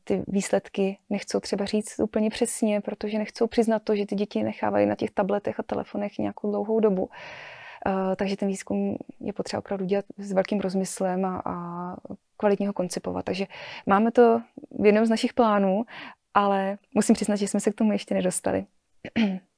ty 0.03 0.23
výsledky 0.27 0.97
nechcou 1.09 1.39
třeba 1.39 1.65
říct 1.65 1.99
úplně 1.99 2.29
přesně, 2.29 2.81
protože 2.81 3.17
nechcou 3.17 3.47
přiznat 3.47 3.83
to, 3.83 3.95
že 3.95 4.05
ty 4.05 4.15
děti 4.15 4.43
nechávají 4.43 4.85
na 4.85 4.95
těch 4.95 5.11
tabletech 5.11 5.59
a 5.59 5.63
telefonech 5.63 6.17
nějakou 6.17 6.51
dlouhou 6.51 6.79
dobu. 6.79 7.03
Uh, 7.03 7.09
takže 8.15 8.37
ten 8.37 8.47
výzkum 8.47 8.97
je 9.19 9.33
potřeba 9.33 9.59
opravdu 9.59 9.85
dělat 9.85 10.05
s 10.17 10.31
velkým 10.31 10.59
rozmyslem 10.59 11.25
a, 11.25 11.41
a 11.45 11.53
kvalitně 12.37 12.67
ho 12.67 12.73
koncipovat. 12.73 13.25
Takže 13.25 13.45
máme 13.85 14.11
to 14.11 14.41
v 14.79 14.85
jednom 14.85 15.05
z 15.05 15.09
našich 15.09 15.33
plánů, 15.33 15.85
ale 16.33 16.77
musím 16.95 17.15
přiznat, 17.15 17.35
že 17.35 17.47
jsme 17.47 17.59
se 17.59 17.71
k 17.71 17.75
tomu 17.75 17.91
ještě 17.91 18.15
nedostali. 18.15 18.65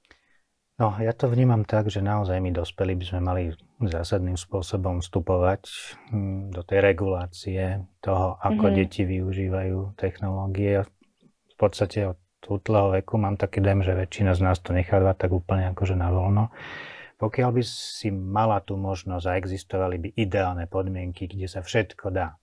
No, 0.82 0.98
ja 0.98 1.14
to 1.14 1.30
vnímam 1.30 1.62
tak, 1.62 1.94
že 1.94 2.02
naozaj 2.02 2.42
my 2.42 2.58
dospelí 2.58 2.98
by 2.98 3.06
sme 3.06 3.22
mali 3.22 3.44
zásadným 3.86 4.34
spôsobom 4.34 5.06
vstupovať 5.06 5.62
hm, 6.10 6.50
do 6.50 6.66
tej 6.66 6.82
regulácie 6.82 7.86
toho, 8.02 8.42
ako 8.42 8.66
mm-hmm. 8.66 8.78
deti 8.82 9.06
využívajú 9.06 9.94
technológie. 9.94 10.82
V 11.54 11.56
podstate 11.62 12.10
od 12.10 12.18
útleho 12.50 12.98
veku 12.98 13.22
mám 13.22 13.38
taký 13.38 13.62
dem, 13.62 13.86
že 13.86 13.94
väčšina 13.94 14.34
z 14.34 14.42
nás 14.42 14.58
to 14.58 14.74
necháva 14.74 15.14
tak 15.14 15.30
úplne 15.30 15.70
akože 15.70 15.94
na 15.94 16.10
voľno. 16.10 16.50
Pokiaľ 17.22 17.50
by 17.54 17.64
si 17.64 18.10
mala 18.10 18.66
tú 18.66 18.82
možnosť 18.82 19.26
a 19.30 19.38
existovali 19.38 20.02
by 20.02 20.10
ideálne 20.18 20.66
podmienky, 20.66 21.30
kde 21.30 21.46
sa 21.46 21.62
všetko 21.62 22.10
dá, 22.10 22.42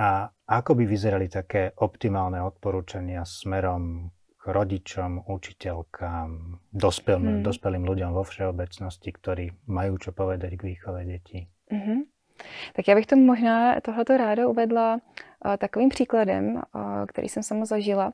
a 0.00 0.32
ako 0.48 0.80
by 0.80 0.84
vyzerali 0.88 1.28
také 1.28 1.72
optimálne 1.76 2.40
odporúčania 2.40 3.24
smerom 3.24 4.08
k 4.40 4.44
rodičom, 4.48 5.28
učiteľkám, 5.28 6.28
dospelým, 6.72 7.40
hmm. 7.40 7.44
dospelým 7.44 7.84
ľuďom 7.84 8.10
vo 8.16 8.24
všeobecnosti, 8.24 9.10
ktorí 9.12 9.68
majú 9.68 10.00
čo 10.00 10.16
povedať 10.16 10.56
k 10.56 10.62
výchove 10.72 11.04
detí? 11.04 11.44
Mm-hmm. 11.68 12.00
Tak 12.72 12.88
já 12.88 12.94
bych 12.94 13.06
to 13.06 13.16
možná 13.16 13.80
tohleto 13.80 14.16
ráda 14.16 14.48
uvedla 14.48 14.94
uh, 14.94 15.56
takovým 15.56 15.88
příkladem, 15.88 16.56
uh, 16.56 16.62
který 17.06 17.28
jsem 17.28 17.42
sama 17.42 17.64
zažila. 17.64 18.12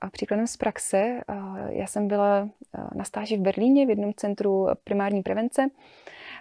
A 0.00 0.10
příkladem 0.10 0.46
z 0.46 0.56
praxe, 0.56 1.20
já 1.68 1.86
jsem 1.86 2.08
byla 2.08 2.48
na 2.94 3.04
stáži 3.04 3.36
v 3.36 3.40
Berlíně 3.40 3.86
v 3.86 3.90
jednom 3.90 4.12
centru 4.14 4.66
primární 4.84 5.22
prevence 5.22 5.70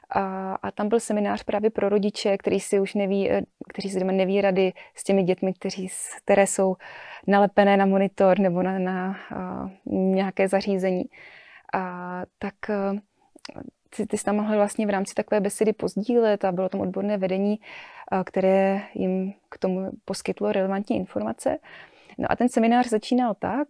a, 0.10 0.56
a 0.56 0.72
tam 0.72 0.89
byl 0.89 1.00
seminář 1.00 1.43
právě 1.43 1.69
pro 1.69 1.89
rodiče, 1.89 2.38
kteří 2.38 2.60
si 2.60 2.80
už 2.80 2.93
neví, 2.93 3.32
eh, 3.32 3.41
kteří 3.69 3.89
si 3.89 4.00
doma 4.00 4.12
neví 4.12 4.41
rady 4.41 4.74
s 4.95 5.04
těmi 5.04 5.24
dětmi, 5.24 5.54
kteří, 5.54 5.88
které 6.24 6.48
jsou 6.48 6.76
nalepené 7.28 7.78
na 7.78 7.86
monitor 7.86 8.39
nebo 8.39 8.63
na, 8.63 8.80
na 8.80 9.17
a, 9.36 9.69
nějaké 9.86 10.48
zařízení. 10.48 11.04
A 11.74 12.24
tak 12.39 12.69
a, 12.69 12.93
ty, 13.95 14.06
ty 14.06 14.17
jsi 14.17 14.24
tam 14.24 14.36
mohli 14.36 14.58
vlastně 14.58 14.88
v 14.88 14.89
rámci 14.89 15.13
takové 15.15 15.41
besedy 15.41 15.74
pozdílet 15.74 16.45
a 16.45 16.52
bylo 16.52 16.69
tam 16.69 16.82
odborné 16.82 17.17
vedení, 17.17 17.60
které 18.26 18.82
jim 18.93 19.34
k 19.50 19.58
tomu 19.58 19.91
poskytlo 20.06 20.52
relevantní 20.52 20.98
informace. 20.98 21.58
No 22.20 22.32
a 22.32 22.36
ten 22.36 22.50
seminář 22.50 22.88
začínal 22.88 23.36
tak, 23.40 23.68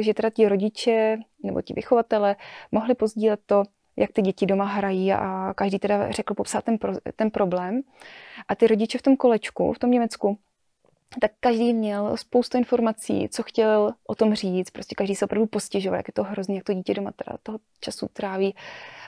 že 0.00 0.14
teda 0.14 0.30
ti 0.30 0.48
rodiče 0.48 1.18
nebo 1.42 1.62
ti 1.62 1.74
vychovatele 1.74 2.36
mohli 2.72 2.94
pozdílet 2.94 3.40
to, 3.46 3.62
jak 3.96 4.12
ty 4.12 4.22
děti 4.22 4.46
doma 4.46 4.64
hrají 4.64 5.12
a 5.12 5.54
každý 5.54 5.78
teda 5.78 6.10
řekl 6.10 6.34
popsat 6.34 6.64
ten, 6.64 6.78
pro, 6.78 6.92
ten 7.16 7.30
problém. 7.30 7.80
A 8.48 8.54
ty 8.54 8.66
rodiče 8.66 8.98
v 8.98 9.02
tom 9.02 9.16
kolečku, 9.16 9.72
v 9.72 9.78
tom 9.78 9.90
Německu, 9.90 10.38
tak 11.20 11.30
každý 11.40 11.74
měl 11.74 12.16
spoustu 12.16 12.58
informací, 12.58 13.28
co 13.28 13.42
chtěl 13.42 13.94
o 14.06 14.14
tom 14.14 14.34
říct. 14.34 14.70
Prostě 14.70 14.94
každý 14.94 15.14
se 15.14 15.24
opravdu 15.24 15.46
postěžoval, 15.46 15.96
jak 15.96 16.08
je 16.08 16.12
to 16.12 16.22
hrozně, 16.22 16.54
jak 16.54 16.64
to 16.64 16.72
dítě 16.72 16.94
doma 16.94 17.10
teda 17.10 17.38
toho 17.42 17.58
času 17.80 18.08
tráví 18.12 18.54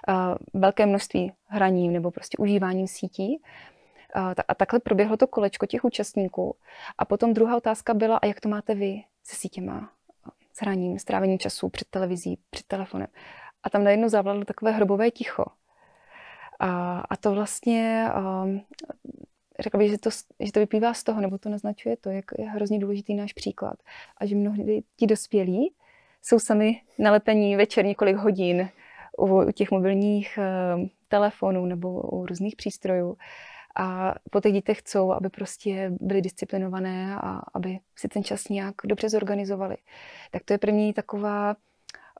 uh, 0.08 0.60
velké 0.60 0.86
množství 0.86 1.32
hraním 1.46 1.92
nebo 1.92 2.10
prostě 2.10 2.36
užíváním 2.38 2.86
sítí. 2.86 3.38
Uh, 3.38 3.44
a 4.48 4.54
takhle 4.54 4.80
proběhlo 4.80 5.16
to 5.16 5.26
kolečko 5.26 5.66
těch 5.66 5.84
účastníků. 5.84 6.56
A 6.98 7.04
potom 7.04 7.34
druhá 7.34 7.56
otázka 7.56 7.94
byla, 7.94 8.16
a 8.16 8.26
jak 8.26 8.40
to 8.40 8.48
máte 8.48 8.74
vy 8.74 9.02
se 9.24 9.36
sítěma, 9.36 9.92
s 10.52 10.60
hraním, 10.60 10.98
s 10.98 11.04
trávením 11.04 11.38
času 11.38 11.68
před 11.68 11.88
televizí, 11.88 12.38
před 12.50 12.66
telefonem 12.66 13.08
a 13.62 13.70
tam 13.70 13.84
najednou 13.84 14.08
zavládlo 14.08 14.44
takové 14.44 14.70
hrobové 14.70 15.10
ticho. 15.10 15.44
A, 16.60 17.00
a 17.00 17.16
to 17.16 17.34
vlastně, 17.34 18.08
um, 18.44 18.60
řekla 19.60 19.78
bych, 19.78 19.90
že 19.90 19.98
to, 19.98 20.10
že 20.40 20.52
to 20.52 20.60
vyplývá 20.60 20.94
z 20.94 21.02
toho, 21.02 21.20
nebo 21.20 21.38
to 21.38 21.48
naznačuje 21.48 21.96
to, 21.96 22.10
jak 22.10 22.24
je 22.38 22.50
hrozně 22.50 22.78
důležitý 22.78 23.14
náš 23.14 23.32
příklad. 23.32 23.74
A 24.16 24.26
že 24.26 24.36
mnohdy 24.36 24.82
ti 24.96 25.06
dospělí 25.06 25.74
jsou 26.22 26.38
sami 26.38 26.82
nalepení 26.98 27.56
večer 27.56 27.84
několik 27.84 28.16
hodin 28.16 28.68
u, 29.18 29.42
u 29.42 29.52
těch 29.52 29.70
mobilních 29.70 30.38
uh, 30.38 30.86
telefonů 31.08 31.66
nebo 31.66 32.00
u 32.02 32.26
různých 32.26 32.56
přístrojů. 32.56 33.16
A 33.80 34.14
po 34.30 34.40
těch 34.40 34.52
dětech 34.52 34.78
chcou, 34.78 35.12
aby 35.12 35.28
prostě 35.28 35.92
byly 36.00 36.22
disciplinované 36.22 37.16
a 37.16 37.42
aby 37.54 37.78
si 37.96 38.08
ten 38.08 38.24
čas 38.24 38.48
nějak 38.48 38.74
dobře 38.84 39.08
zorganizovali. 39.08 39.76
Tak 40.30 40.44
to 40.44 40.52
je 40.52 40.58
první 40.58 40.92
taková 40.92 41.56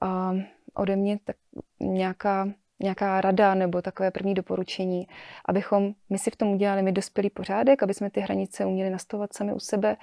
uh, 0.02 0.40
ode 0.74 0.96
mě 0.96 1.18
tak 1.24 1.36
nějaká, 1.80 2.48
nějaká 2.80 3.20
rada 3.20 3.54
nebo 3.54 3.82
takové 3.82 4.10
první 4.10 4.34
doporučení, 4.34 5.06
abychom 5.44 5.92
my 6.10 6.18
si 6.18 6.30
v 6.30 6.36
tom 6.36 6.48
udělali 6.48 6.82
my 6.82 6.92
dospělý 6.92 7.30
pořádek, 7.30 7.82
aby 7.82 7.94
jsme 7.94 8.10
ty 8.10 8.20
hranice 8.20 8.66
uměli 8.66 8.90
nastavovat 8.90 9.32
sami 9.32 9.52
u 9.52 9.60
sebe, 9.60 9.96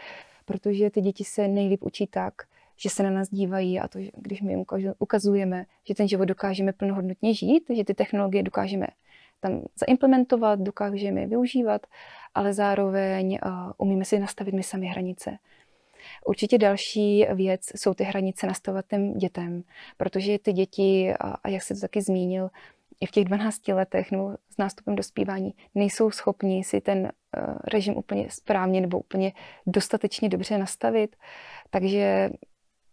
protože 0.46 0.90
ty 0.90 1.02
děti 1.02 1.24
se 1.24 1.48
nejlíp 1.48 1.84
učí 1.84 2.08
tak, 2.08 2.34
že 2.76 2.90
se 2.90 3.04
na 3.04 3.10
nás 3.10 3.30
dívají 3.30 3.80
a 3.80 3.88
to, 3.88 4.00
když 4.16 4.42
my 4.42 4.52
jim 4.52 4.66
ukazujeme, 5.00 5.66
že 5.88 5.96
ten 5.96 6.08
život 6.08 6.26
dokážeme 6.26 6.74
plnohodnotně 6.74 7.34
žít, 7.34 7.64
že 7.76 7.84
ty 7.84 7.94
technologie 7.94 8.44
dokážeme 8.44 8.88
tam 9.40 9.62
zaimplementovat, 9.80 10.60
dokážeme 10.60 11.22
je 11.22 11.28
využívat, 11.28 11.88
ale 12.34 12.54
zároveň 12.54 13.40
uh, 13.46 13.52
umíme 13.78 14.06
si 14.06 14.20
nastavit 14.20 14.54
my 14.54 14.64
sami 14.64 14.88
hranice. 14.88 15.38
Určitě 16.26 16.58
další 16.58 17.26
věc 17.34 17.62
jsou 17.76 17.94
ty 17.94 18.04
hranice 18.04 18.48
nastavovat 18.48 18.88
těm 18.88 19.14
dětem, 19.14 19.64
protože 19.98 20.40
ty 20.40 20.54
děti, 20.54 21.14
a 21.20 21.50
jak 21.50 21.64
se 21.64 21.74
to 21.74 21.80
taky 21.80 22.02
zmínil, 22.02 22.50
i 23.00 23.06
v 23.06 23.12
těch 23.12 23.26
12 23.26 23.68
letech 23.68 24.12
nebo 24.12 24.36
s 24.50 24.58
nástupem 24.58 24.96
dospívání 24.96 25.54
nejsou 25.76 26.12
schopni 26.12 26.64
si 26.64 26.82
ten 26.82 27.06
eh, 27.06 27.42
režim 27.64 27.98
úplně 27.98 28.30
správně 28.30 28.82
nebo 28.82 29.00
úplně 29.00 29.34
dostatečně 29.68 30.30
dobře 30.30 30.58
nastavit. 30.58 31.16
Takže 31.70 32.30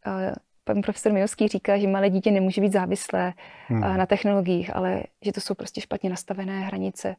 eh, 0.07 0.35
pan 0.64 0.83
profesor 0.83 1.12
Mijovský 1.12 1.48
říká, 1.48 1.79
že 1.79 1.88
malé 1.88 2.11
dítě 2.11 2.31
nemůže 2.31 2.61
být 2.61 2.72
závislé 2.72 3.33
hmm. 3.68 3.81
na 3.81 4.07
technologiích, 4.07 4.77
ale 4.77 5.03
že 5.22 5.33
to 5.33 5.40
jsou 5.40 5.55
prostě 5.55 5.81
špatně 5.81 6.11
nastavené 6.11 6.61
hranice 6.61 7.16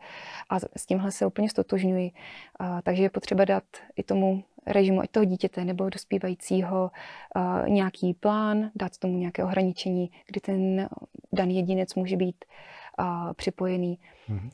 a 0.49 0.59
s 0.59 0.85
tímhle 0.85 1.11
se 1.11 1.25
úplně 1.25 1.49
stotožňuji. 1.49 2.11
Takže 2.83 3.03
je 3.03 3.09
potřeba 3.09 3.45
dát 3.45 3.63
i 3.95 4.03
tomu 4.03 4.43
režimu, 4.67 5.01
ať 5.01 5.09
toho 5.09 5.23
dítěte 5.23 5.65
nebo 5.65 5.89
dospívajícího, 5.89 6.91
nějaký 7.67 8.13
plán, 8.13 8.71
dát 8.75 8.97
tomu 8.97 9.17
nějaké 9.17 9.43
ohraničení, 9.43 10.11
kdy 10.27 10.39
ten 10.39 10.89
daný 11.33 11.55
jedinec 11.55 11.95
může 11.95 12.17
být 12.17 12.45
připojený. 13.35 13.99
Hmm. 14.27 14.49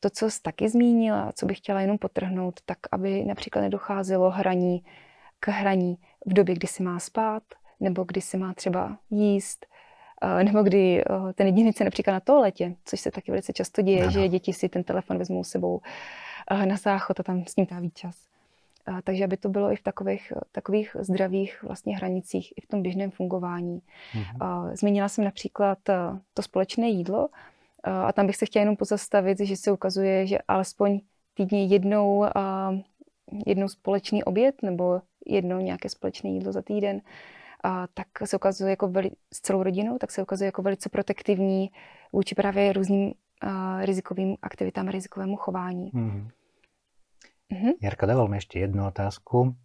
To, 0.00 0.10
co 0.10 0.30
jsi 0.30 0.42
taky 0.42 0.68
zmínila, 0.68 1.32
co 1.32 1.46
bych 1.46 1.58
chtěla 1.58 1.80
jenom 1.80 1.98
potrhnout, 1.98 2.60
tak 2.66 2.78
aby 2.92 3.24
například 3.24 3.62
nedocházelo 3.62 4.30
hraní 4.30 4.84
k 5.40 5.48
hraní 5.48 5.98
v 6.26 6.32
době, 6.32 6.54
kdy 6.54 6.66
si 6.66 6.82
má 6.82 6.98
spát, 6.98 7.42
nebo 7.80 8.04
kdy 8.04 8.20
si 8.20 8.36
má 8.36 8.54
třeba 8.54 8.98
jíst, 9.10 9.66
nebo 10.42 10.62
kdy 10.62 11.04
ten 11.34 11.46
jedinec 11.46 11.80
je 11.80 11.84
například 11.84 12.12
na 12.12 12.20
toaletě, 12.20 12.74
což 12.84 13.00
se 13.00 13.10
taky 13.10 13.30
velice 13.30 13.52
často 13.52 13.82
děje, 13.82 14.02
ano. 14.02 14.10
že 14.10 14.28
děti 14.28 14.52
si 14.52 14.68
ten 14.68 14.84
telefon 14.84 15.18
vezmou 15.18 15.44
sebou 15.44 15.80
na 16.64 16.76
záchod 16.76 17.20
a 17.20 17.22
tam 17.22 17.44
s 17.46 17.56
ním 17.56 17.66
tráví 17.66 17.90
čas. 17.90 18.16
Takže 19.04 19.24
aby 19.24 19.36
to 19.36 19.48
bylo 19.48 19.72
i 19.72 19.76
v 19.76 19.82
takových, 19.82 20.32
takových 20.52 20.96
zdravých 21.00 21.62
vlastně 21.62 21.96
hranicích, 21.96 22.52
i 22.56 22.60
v 22.60 22.66
tom 22.66 22.82
běžném 22.82 23.10
fungování. 23.10 23.80
Mhm. 24.14 24.76
Zmínila 24.76 25.08
jsem 25.08 25.24
například 25.24 25.78
to 26.34 26.42
společné 26.42 26.88
jídlo 26.88 27.28
a 27.84 28.12
tam 28.12 28.26
bych 28.26 28.36
se 28.36 28.46
chtěla 28.46 28.60
jenom 28.60 28.76
pozastavit, 28.76 29.40
že 29.40 29.56
se 29.56 29.72
ukazuje, 29.72 30.26
že 30.26 30.38
alespoň 30.48 31.00
týdně 31.34 31.64
jednou, 31.64 32.24
jednou 33.46 33.68
společný 33.68 34.24
oběd 34.24 34.62
nebo 34.62 35.00
jednou 35.26 35.58
nějaké 35.58 35.88
společné 35.88 36.30
jídlo 36.30 36.52
za 36.52 36.62
týden, 36.62 37.00
a 37.64 37.86
tak 37.86 38.08
se 38.24 38.36
ukazuje 38.36 38.70
jako 38.70 38.88
veli, 38.88 39.10
s 39.32 39.40
celou 39.40 39.62
rodinou, 39.62 39.98
tak 39.98 40.10
se 40.10 40.22
ukazuje 40.22 40.46
jako 40.46 40.62
velice 40.62 40.88
protektivní 40.88 41.70
vůči 42.12 42.34
právě 42.34 42.72
různým 42.72 43.12
uh, 43.44 43.84
rizikovým 43.84 44.36
aktivitám, 44.42 44.88
rizikovému 44.88 45.36
chování. 45.36 45.90
Mm-hmm. 45.92 46.30
Mm-hmm. 47.52 47.72
Jarka, 47.80 48.06
dával 48.06 48.28
mi 48.28 48.36
ešte 48.36 48.60
jednu 48.60 48.84
otázku. 48.84 49.56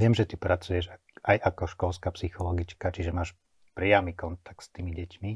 Viem, 0.00 0.16
že 0.16 0.24
ty 0.24 0.40
pracuješ 0.40 0.88
aj 1.24 1.36
ako 1.44 1.68
školská 1.68 2.08
psychologička, 2.16 2.88
čiže 2.88 3.12
máš 3.12 3.36
priamy 3.76 4.16
kontakt 4.16 4.64
s 4.64 4.72
tými 4.72 4.96
deťmi. 4.96 5.32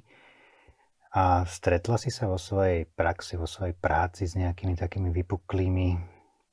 A 1.11 1.45
stretla 1.45 2.01
si 2.01 2.09
sa 2.09 2.33
vo 2.33 2.41
svojej 2.41 2.89
praxi, 2.89 3.37
vo 3.37 3.45
svojej 3.45 3.77
práci 3.77 4.25
s 4.25 4.39
nejakými 4.39 4.73
takými 4.79 5.13
vypuklými 5.13 6.01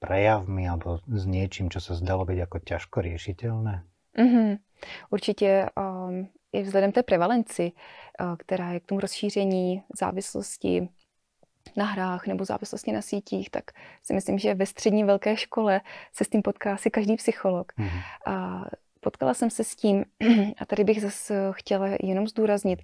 prejavmi 0.01 0.67
alebo 0.67 0.99
s 1.07 1.23
niečím, 1.23 1.71
čo 1.71 1.79
sa 1.79 1.95
zdalo 1.95 2.25
byť 2.27 2.39
ako 2.43 2.57
ťažko 2.67 2.97
riešiteľné? 2.99 3.75
Mm-hmm. 4.17 4.57
Určitě 5.09 5.65
um, 5.77 6.29
i 6.53 6.63
vzhledem 6.63 6.91
té 6.91 7.03
prevalenci, 7.03 7.71
uh, 8.19 8.35
která 8.37 8.71
je 8.71 8.79
k 8.79 8.85
tomu 8.85 9.01
rozšíření 9.01 9.83
závislosti 9.99 10.89
na 11.75 11.85
hrách 11.85 12.27
nebo 12.27 12.45
závislosti 12.45 12.91
na 12.91 13.01
sítích, 13.01 13.49
tak 13.49 13.63
si 14.03 14.13
myslím, 14.13 14.39
že 14.39 14.53
ve 14.53 14.65
střední 14.65 15.03
velké 15.03 15.37
škole 15.37 15.81
se 16.13 16.23
s 16.23 16.29
tím 16.29 16.41
potká 16.41 16.73
asi 16.73 16.89
každý 16.89 17.15
psycholog. 17.15 17.73
Mm-hmm. 17.77 18.33
A 18.33 18.65
potkala 18.99 19.33
jsem 19.33 19.49
se 19.49 19.63
s 19.63 19.75
tím, 19.75 20.05
a 20.57 20.65
tady 20.65 20.83
bych 20.83 21.01
zase 21.01 21.51
chtěla 21.51 21.87
jenom 22.03 22.27
zdůraznit, 22.27 22.81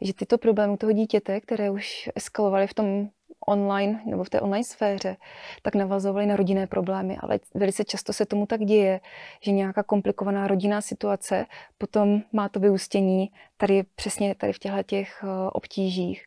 že 0.00 0.14
tyto 0.14 0.38
problémy 0.38 0.76
toho 0.76 0.92
dítěte, 0.92 1.40
které 1.40 1.70
už 1.70 2.10
eskalovaly 2.14 2.66
v 2.66 2.74
tom 2.74 3.08
online 3.46 4.02
nebo 4.06 4.24
v 4.24 4.30
té 4.30 4.40
online 4.40 4.64
sféře, 4.64 5.16
tak 5.62 5.74
navazovaly 5.74 6.26
na 6.26 6.36
rodinné 6.36 6.66
problémy, 6.66 7.16
ale 7.20 7.40
velice 7.54 7.84
často 7.84 8.12
se 8.12 8.26
tomu 8.26 8.46
tak 8.46 8.60
děje, 8.60 9.00
že 9.40 9.52
nějaká 9.52 9.82
komplikovaná 9.82 10.46
rodinná 10.46 10.80
situace 10.80 11.46
potom 11.78 12.22
má 12.32 12.48
to 12.48 12.60
vyústění 12.60 13.30
tady 13.56 13.82
přesně 13.94 14.34
tady 14.34 14.52
v 14.52 14.58
těchto 14.58 14.82
těch 14.82 15.24
eh, 15.24 15.50
obtížích. 15.52 16.26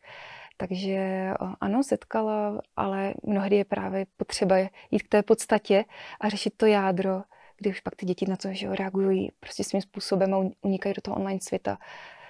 Takže 0.56 0.92
eh, 0.92 1.34
ano, 1.60 1.82
setkala, 1.82 2.60
ale 2.76 3.14
mnohdy 3.22 3.56
je 3.56 3.64
právě 3.64 4.06
potřeba 4.16 4.56
jít 4.90 5.02
k 5.02 5.08
té 5.08 5.22
podstatě 5.22 5.84
a 6.20 6.28
řešit 6.28 6.52
to 6.56 6.66
jádro, 6.66 7.22
kdy 7.58 7.70
už 7.70 7.80
pak 7.80 7.96
ty 7.96 8.06
děti 8.06 8.26
na 8.28 8.36
to 8.36 8.48
že 8.52 8.74
reagují 8.74 9.30
prostě 9.40 9.64
svým 9.64 9.82
způsobem 9.82 10.34
a 10.34 10.38
unikají 10.62 10.94
do 10.94 11.02
toho 11.02 11.16
online 11.16 11.40
světa 11.40 11.78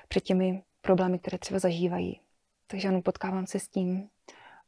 před 0.09 0.25
těmi 0.25 0.63
problémy, 0.83 1.19
které 1.19 1.39
třeba 1.39 1.59
zažívají. 1.59 2.21
Takže 2.67 2.89
ano, 2.89 3.03
potkávám 3.03 3.47
se 3.47 3.59
s 3.59 3.69
tím. 3.69 4.09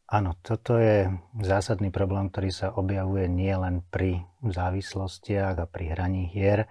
Áno, 0.04 0.36
toto 0.44 0.76
je 0.76 1.08
zásadný 1.40 1.88
problém, 1.88 2.28
ktorý 2.28 2.52
sa 2.52 2.76
objavuje 2.76 3.24
nielen 3.24 3.80
pri 3.88 4.20
závislostiach 4.44 5.56
a 5.56 5.64
pri 5.64 5.96
hraní 5.96 6.28
hier, 6.28 6.68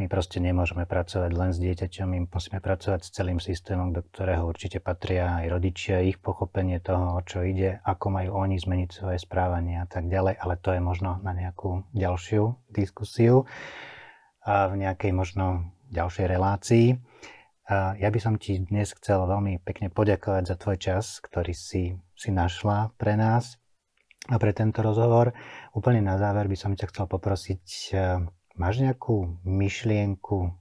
my 0.00 0.08
proste 0.08 0.40
nemôžeme 0.40 0.88
pracovať 0.88 1.30
len 1.36 1.54
s 1.54 1.60
dieťaťom, 1.60 2.06
my 2.08 2.18
musíme 2.26 2.64
pracovať 2.64 3.00
s 3.04 3.12
celým 3.14 3.38
systémom, 3.38 3.92
do 3.92 4.00
ktorého 4.00 4.48
určite 4.48 4.80
patria 4.80 5.36
aj 5.44 5.52
rodičia, 5.52 6.00
ich 6.02 6.16
pochopenie 6.16 6.80
toho, 6.80 7.14
o 7.14 7.22
čo 7.22 7.44
ide, 7.44 7.78
ako 7.84 8.08
majú 8.08 8.40
oni 8.40 8.56
zmeniť 8.56 8.88
svoje 8.88 9.20
správanie 9.20 9.78
a 9.78 9.86
tak 9.86 10.08
ďalej, 10.08 10.40
ale 10.40 10.54
to 10.58 10.72
je 10.72 10.80
možno 10.80 11.20
na 11.20 11.36
nejakú 11.36 11.84
ďalšiu 11.92 12.72
diskusiu 12.72 13.44
a 14.42 14.72
v 14.72 14.80
nejakej 14.80 15.12
možno 15.14 15.70
ďalšej 15.92 16.26
relácii. 16.26 16.86
A 17.72 17.96
ja 17.96 18.12
by 18.12 18.20
som 18.20 18.36
ti 18.36 18.60
dnes 18.60 18.92
chcel 18.92 19.24
veľmi 19.24 19.64
pekne 19.64 19.88
poďakovať 19.88 20.44
za 20.44 20.56
tvoj 20.60 20.76
čas, 20.76 21.24
ktorý 21.24 21.56
si, 21.56 21.96
si 22.12 22.28
našla 22.28 22.92
pre 23.00 23.16
nás 23.16 23.56
a 24.28 24.36
pre 24.36 24.52
tento 24.52 24.84
rozhovor. 24.84 25.32
Úplne 25.72 26.04
na 26.04 26.20
záver 26.20 26.52
by 26.52 26.56
som 26.60 26.76
ťa 26.76 26.92
chcel 26.92 27.08
poprosiť 27.08 27.64
Máš 28.52 28.84
nejakú 28.84 29.40
myšlienku, 29.48 30.52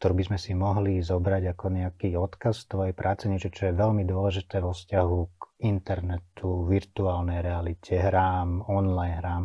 ktorú 0.00 0.12
by 0.16 0.24
sme 0.32 0.38
si 0.40 0.56
mohli 0.56 1.04
zobrať 1.04 1.52
ako 1.52 1.66
nejaký 1.68 2.16
odkaz 2.16 2.64
tvojej 2.64 2.96
práce, 2.96 3.28
niečo, 3.28 3.52
čo 3.52 3.68
je 3.68 3.76
veľmi 3.76 4.08
dôležité 4.08 4.64
vo 4.64 4.72
vzťahu 4.72 5.18
k 5.36 5.42
internetu, 5.68 6.64
virtuálnej 6.64 7.44
realite, 7.44 8.00
hrám, 8.00 8.64
online 8.64 9.16
hrám. 9.20 9.44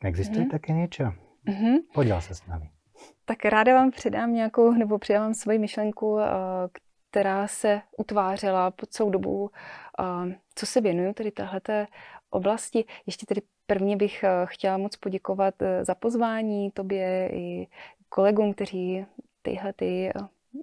Existuje 0.00 0.48
mm. 0.48 0.52
také 0.52 0.72
niečo? 0.72 1.12
Mm-hmm. 1.44 1.92
Poděl 1.92 2.20
se 2.20 2.34
s 2.34 2.46
nami. 2.46 2.77
Tak 3.24 3.44
ráda 3.44 3.74
vám 3.74 3.90
předám 3.90 4.32
nějakou, 4.32 4.72
nebo 4.72 4.98
předám 4.98 5.34
svoji 5.34 5.58
myšlenku, 5.58 6.18
eh, 6.20 6.26
která 7.10 7.48
se 7.48 7.80
utvářela 7.96 8.70
po 8.70 8.86
celou 8.86 9.10
dobu, 9.10 9.50
eh, 10.00 10.34
co 10.54 10.66
se 10.66 10.80
věnuju 10.80 11.12
tedy 11.12 11.30
téhleté 11.30 11.86
oblasti. 12.30 12.84
Ještě 13.06 13.26
tedy 13.26 13.42
prvně 13.66 13.96
bych 13.96 14.24
eh, 14.24 14.30
chtěla 14.44 14.76
moc 14.76 14.96
poděkovat 14.96 15.54
za 15.82 15.94
pozvání 15.94 16.70
tobě 16.70 17.30
i 17.32 17.68
kolegům, 18.08 18.54
kteří 18.54 19.06
tyhle 19.42 19.72
ty 19.72 20.12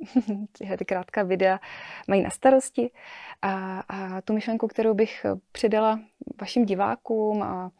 tyhle 0.58 0.78
ty 0.78 0.86
krátká 0.86 1.24
videa 1.24 1.60
mají 2.08 2.21
na 2.21 2.30
starosti. 2.30 2.91
A, 3.41 3.80
a 3.80 4.21
tu 4.21 4.34
myšlenku, 4.34 4.67
kterou 4.67 4.93
bych 4.93 5.26
předala 5.52 6.00
vašim 6.41 6.65
divákům 6.65 7.43
a 7.43 7.71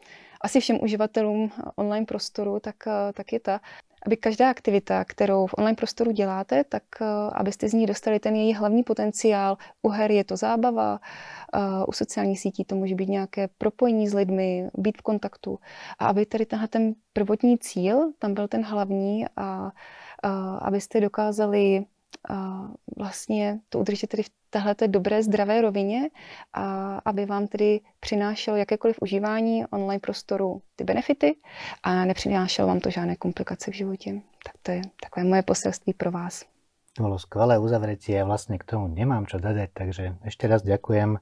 asi 0.41 0.60
všem 0.60 0.80
uživatelům 0.84 1.52
online 1.76 2.06
prostoru, 2.06 2.60
tak, 2.60 2.76
tak 3.13 3.34
je 3.34 3.39
ta, 3.39 3.60
aby 4.06 4.17
každá 4.17 4.50
aktivita, 4.50 5.04
kterou 5.04 5.48
v 5.48 5.54
online 5.58 5.76
prostoru 5.76 6.12
děláte, 6.12 6.63
tak 6.63 6.84
eh, 7.02 7.06
abyste 7.34 7.69
z 7.69 7.74
ní 7.74 7.86
dostali 7.86 8.19
ten 8.19 8.36
její 8.36 8.54
hlavní 8.54 8.84
potenciál. 8.84 9.58
U 9.82 9.89
her 9.89 10.12
je 10.12 10.24
to 10.24 10.38
zábava, 10.38 11.00
eh, 11.54 11.60
u 11.88 11.91
sociálních 11.91 12.39
sítí 12.39 12.65
to 12.65 12.76
může 12.76 12.95
být 12.95 13.10
nějaké 13.10 13.48
propojení 13.58 14.08
s 14.08 14.13
lidmi, 14.13 14.69
být 14.78 14.98
v 14.98 15.02
kontaktu. 15.02 15.60
A 16.00 16.08
aby 16.08 16.26
tady 16.26 16.45
tenhle 16.45 16.67
ten 16.67 16.93
prvotní 17.13 17.58
cíl, 17.58 18.12
tam 18.19 18.34
byl 18.34 18.48
ten 18.48 18.63
hlavní 18.63 19.26
a, 19.36 19.71
a 20.24 20.58
abyste 20.58 21.02
dokázali 21.02 21.86
vlastně 22.97 23.60
to 23.69 23.80
udržet 23.80 24.08
tedy 24.08 24.23
v 24.23 24.30
téhle 24.49 24.75
dobré, 24.88 25.23
zdravé 25.23 25.62
rovině 25.62 26.10
a 26.54 26.95
aby 27.06 27.25
vám 27.25 27.47
tedy 27.47 27.82
přinášel 27.99 28.56
jakékoliv 28.56 28.97
užívání 29.01 29.65
online 29.65 29.99
prostoru 29.99 30.62
ty 30.75 30.84
benefity 30.84 31.36
a 31.84 32.06
nepřinášel 32.06 32.67
vám 32.67 32.80
to 32.80 32.89
žádné 32.89 33.15
komplikace 33.15 33.71
v 33.71 33.73
životě. 33.73 34.21
Tak 34.45 34.54
to 34.62 34.71
je 34.71 34.82
takové 35.04 35.25
moje 35.25 35.41
poselství 35.41 35.93
pro 35.93 36.12
vás. 36.12 36.45
To 36.95 37.04
bolo 37.04 37.19
skvelé 37.19 37.60
uzavretie, 37.60 38.15
ja 38.15 38.23
vlastne 38.23 38.56
k 38.56 38.63
tomu 38.63 38.88
nemám 38.88 39.28
čo 39.28 39.36
dodať, 39.36 39.67
takže 39.75 40.15
ešte 40.23 40.47
raz 40.47 40.63
ďakujem 40.63 41.19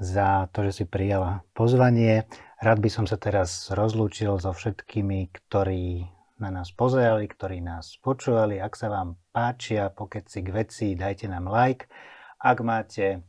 za 0.00 0.48
to, 0.48 0.64
že 0.64 0.72
si 0.80 0.84
prijala 0.88 1.44
pozvanie. 1.52 2.24
Rád 2.64 2.80
by 2.80 2.88
som 2.88 3.04
sa 3.04 3.20
teraz 3.20 3.68
rozlúčil 3.68 4.40
so 4.40 4.56
všetkými, 4.56 5.28
ktorí 5.28 6.08
na 6.44 6.52
nás 6.52 6.68
pozerali, 6.76 7.24
ktorí 7.24 7.64
nás 7.64 7.96
počúvali. 8.04 8.60
Ak 8.60 8.76
sa 8.76 8.92
vám 8.92 9.16
páčia 9.32 9.88
pokeci 9.88 10.44
k 10.44 10.48
veci, 10.52 10.86
dajte 10.92 11.32
nám 11.32 11.48
like. 11.48 11.88
Ak 12.36 12.60
máte 12.60 13.24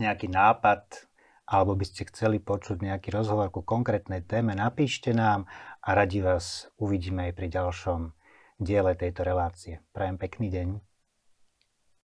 nejaký 0.00 0.32
nápad 0.32 1.10
alebo 1.50 1.74
by 1.74 1.84
ste 1.84 2.06
chceli 2.08 2.38
počuť 2.38 2.80
nejaký 2.80 3.10
rozhovor 3.12 3.50
ku 3.52 3.60
konkrétnej 3.60 4.22
téme, 4.24 4.54
napíšte 4.54 5.10
nám 5.10 5.50
a 5.82 5.98
radi 5.98 6.22
vás 6.22 6.70
uvidíme 6.78 7.28
aj 7.28 7.32
pri 7.34 7.46
ďalšom 7.50 8.00
diele 8.62 8.94
tejto 8.94 9.26
relácie. 9.26 9.82
Prajem 9.90 10.16
pekný 10.16 10.48
deň. 10.48 10.89